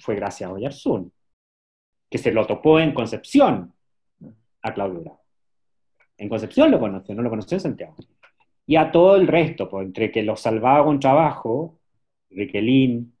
fue 0.00 0.16
gracias 0.16 0.48
a 0.50 0.52
Oyarzún, 0.52 1.12
que 2.10 2.18
se 2.18 2.32
lo 2.32 2.46
topó 2.46 2.80
en 2.80 2.92
Concepción 2.92 3.72
a 4.62 4.74
Claudio 4.74 5.00
Bravo. 5.00 5.20
En 6.18 6.28
Concepción 6.28 6.70
lo 6.70 6.80
conoció, 6.80 7.14
no 7.14 7.22
lo 7.22 7.30
conoció 7.30 7.56
en 7.56 7.60
Santiago. 7.60 7.96
Y 8.66 8.76
a 8.76 8.90
todo 8.90 9.16
el 9.16 9.26
resto, 9.26 9.68
pues, 9.68 9.86
entre 9.86 10.10
que 10.10 10.22
lo 10.22 10.36
salvaba 10.36 10.84
con 10.84 10.98
trabajo, 10.98 11.78
Riquelín, 12.30 13.14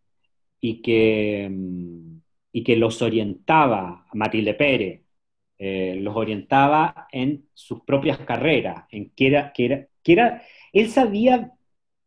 y 0.60 0.82
que, 0.82 1.48
mm, 1.50 2.20
y 2.52 2.64
que 2.64 2.76
los 2.76 3.02
orientaba, 3.02 4.06
a 4.10 4.14
Matilde 4.14 4.54
Pérez, 4.54 5.02
eh, 5.58 5.96
los 6.00 6.16
orientaba 6.16 7.06
en 7.12 7.48
sus 7.54 7.82
propias 7.82 8.18
carreras, 8.20 8.84
en 8.90 9.10
que 9.10 9.26
era, 9.28 9.52
que 9.52 9.64
era, 9.66 9.86
que 10.02 10.12
era 10.12 10.42
él 10.72 10.90
sabía 10.90 11.52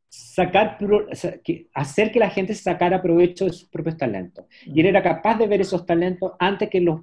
sacar, 0.10 0.78
hacer 1.74 2.12
que 2.12 2.20
la 2.20 2.30
gente 2.30 2.54
sacara 2.56 3.02
provecho 3.02 3.46
de 3.46 3.54
sus 3.54 3.70
propios 3.70 3.98
talentos. 3.98 4.46
Y 4.66 4.80
él 4.82 4.88
era 4.88 5.04
capaz 5.04 5.38
de 5.38 5.48
ver 5.48 5.62
esos 5.62 5.86
talentos 5.86 6.34
antes 6.40 6.70
que 6.70 6.82
los 6.82 7.02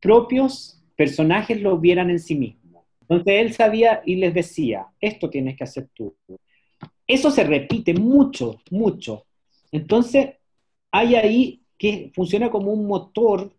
propios 0.00 0.82
personajes 0.96 1.60
lo 1.60 1.78
vieran 1.78 2.10
en 2.10 2.18
sí 2.18 2.34
mismos. 2.34 2.84
Entonces 3.00 3.34
él 3.40 3.52
sabía 3.54 4.02
y 4.04 4.16
les 4.16 4.34
decía, 4.34 4.86
esto 5.00 5.30
tienes 5.30 5.56
que 5.56 5.64
hacer 5.64 5.88
tú, 5.94 6.14
eso 7.06 7.30
se 7.30 7.42
repite 7.44 7.94
mucho, 7.94 8.60
mucho. 8.70 9.24
Entonces, 9.72 10.34
hay 10.92 11.14
ahí 11.14 11.62
que 11.78 12.10
funciona 12.14 12.50
como 12.50 12.70
un 12.70 12.86
motor 12.86 13.54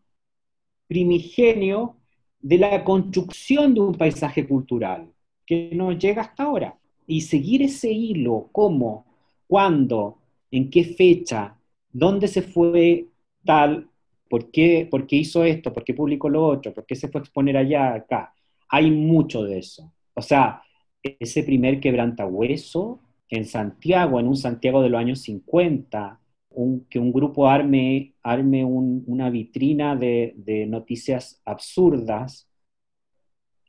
primigenio 0.87 1.97
de 2.39 2.57
la 2.59 2.83
construcción 2.83 3.73
de 3.73 3.81
un 3.81 3.95
paisaje 3.95 4.47
cultural 4.47 5.11
que 5.45 5.71
nos 5.73 5.97
llega 5.97 6.21
hasta 6.21 6.43
ahora. 6.43 6.78
Y 7.09 7.21
seguir 7.21 7.63
ese 7.63 7.91
hilo, 7.91 8.49
cómo, 8.51 9.05
cuándo, 9.47 10.19
en 10.51 10.69
qué 10.69 10.83
fecha, 10.83 11.57
dónde 11.91 12.27
se 12.27 12.43
fue 12.43 13.07
tal, 13.43 13.89
por 14.29 14.51
qué, 14.51 14.87
por 14.89 15.07
qué 15.07 15.15
hizo 15.15 15.43
esto, 15.43 15.73
por 15.73 15.83
qué 15.83 15.95
publicó 15.95 16.29
lo 16.29 16.45
otro, 16.45 16.71
por 16.71 16.85
qué 16.85 16.95
se 16.95 17.07
fue 17.07 17.19
a 17.19 17.23
exponer 17.23 17.57
allá, 17.57 17.95
acá. 17.95 18.31
Hay 18.69 18.91
mucho 18.91 19.43
de 19.43 19.57
eso. 19.57 19.91
O 20.13 20.21
sea, 20.21 20.61
ese 21.01 21.41
primer 21.41 21.79
quebrantahueso 21.79 22.99
en 23.27 23.45
Santiago, 23.45 24.19
en 24.19 24.27
un 24.27 24.37
Santiago 24.37 24.83
de 24.83 24.89
los 24.89 24.99
años 24.99 25.21
50, 25.21 26.19
que 26.89 26.99
un 26.99 27.11
grupo 27.11 27.47
arme, 27.47 28.13
arme 28.21 28.63
una 28.65 29.29
vitrina 29.31 29.95
de, 29.95 30.33
de, 30.35 30.67
noticias 30.67 31.41
absurdas 31.45 32.48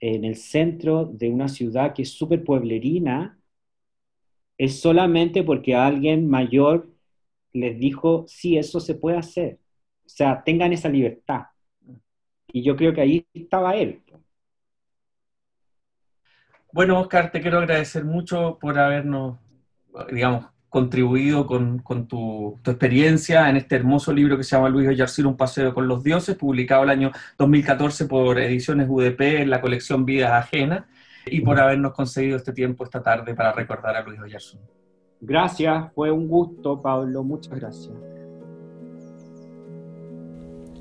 en 0.00 0.24
el 0.24 0.36
centro 0.36 1.04
de 1.04 1.28
una 1.28 1.48
ciudad 1.48 1.94
que 1.94 2.02
es 2.02 2.10
súper 2.10 2.42
pueblerina, 2.42 3.38
es 4.58 4.80
solamente 4.80 5.42
porque 5.42 5.74
alguien 5.74 6.28
mayor 6.28 6.88
les 7.52 7.78
dijo, 7.78 8.24
sí, 8.26 8.56
eso 8.58 8.80
se 8.80 8.94
puede 8.94 9.18
hacer. 9.18 9.58
O 10.04 10.08
sea, 10.08 10.42
tengan 10.42 10.72
esa 10.72 10.88
libertad. 10.88 11.46
Y 12.48 12.62
yo 12.62 12.76
creo 12.76 12.92
que 12.92 13.00
ahí 13.00 13.26
estaba 13.32 13.76
él. 13.76 14.02
Bueno, 16.72 17.00
Oscar, 17.00 17.30
te 17.30 17.40
quiero 17.40 17.58
agradecer 17.58 18.04
mucho 18.04 18.58
por 18.60 18.78
habernos 18.78 19.38
digamos, 20.10 20.46
contribuido 20.70 21.46
con, 21.46 21.82
tu, 22.08 22.58
experiencia 22.64 23.50
en 23.50 23.56
este 23.56 23.76
hermoso 23.76 24.12
libro 24.12 24.38
que 24.38 24.44
se 24.44 24.56
llama 24.56 24.68
Luis 24.68 24.88
Oyarcir, 24.88 25.26
Un 25.26 25.36
paseo 25.36 25.74
con 25.74 25.88
los 25.88 26.02
dioses, 26.02 26.36
publicado 26.36 26.84
el 26.84 26.90
año 26.90 27.10
2014 27.38 28.06
por 28.06 28.38
Ediciones 28.38 28.86
UDP 28.88 29.20
en 29.42 29.50
la 29.50 29.60
colección 29.60 30.06
Vidas 30.06 30.32
Ajenas. 30.32 30.84
y 31.26 31.42
por 31.42 31.60
habernos 31.60 31.92
concedido 31.92 32.36
este 32.36 32.52
tiempo 32.52 32.82
esta 32.82 33.02
tarde 33.02 33.34
para 33.34 33.52
recordar 33.52 33.94
a 33.94 34.02
Luis 34.02 34.18
Oyarzún. 34.20 34.60
Gracias, 35.20 35.92
fue 35.94 36.10
un 36.10 36.28
gusto, 36.28 36.80
Pablo. 36.80 37.22
Muchas 37.22 37.54
gracias. 37.58 37.94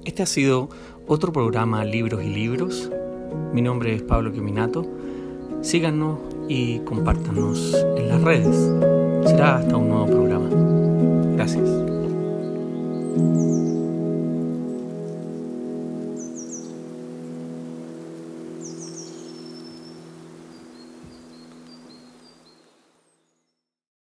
Este 0.06 0.24
ha 0.24 0.26
sido 0.26 0.70
otro 1.08 1.34
programa 1.34 1.84
Libros 1.84 2.24
y 2.24 2.30
Libros. 2.30 2.90
Mi 3.54 3.62
nombre 3.62 3.96
es 3.96 4.04
Pablo 4.04 4.32
Quiminato. 4.32 4.86
Síganos 5.62 6.20
y 6.48 6.80
compártanos 6.80 7.76
en 7.98 8.08
las 8.08 8.22
redes. 8.22 8.99
Será 9.26 9.58
hasta 9.58 9.78
un 9.78 9.90
nuevo 9.90 10.06
programa. 10.06 10.50
Gracias. 11.36 11.70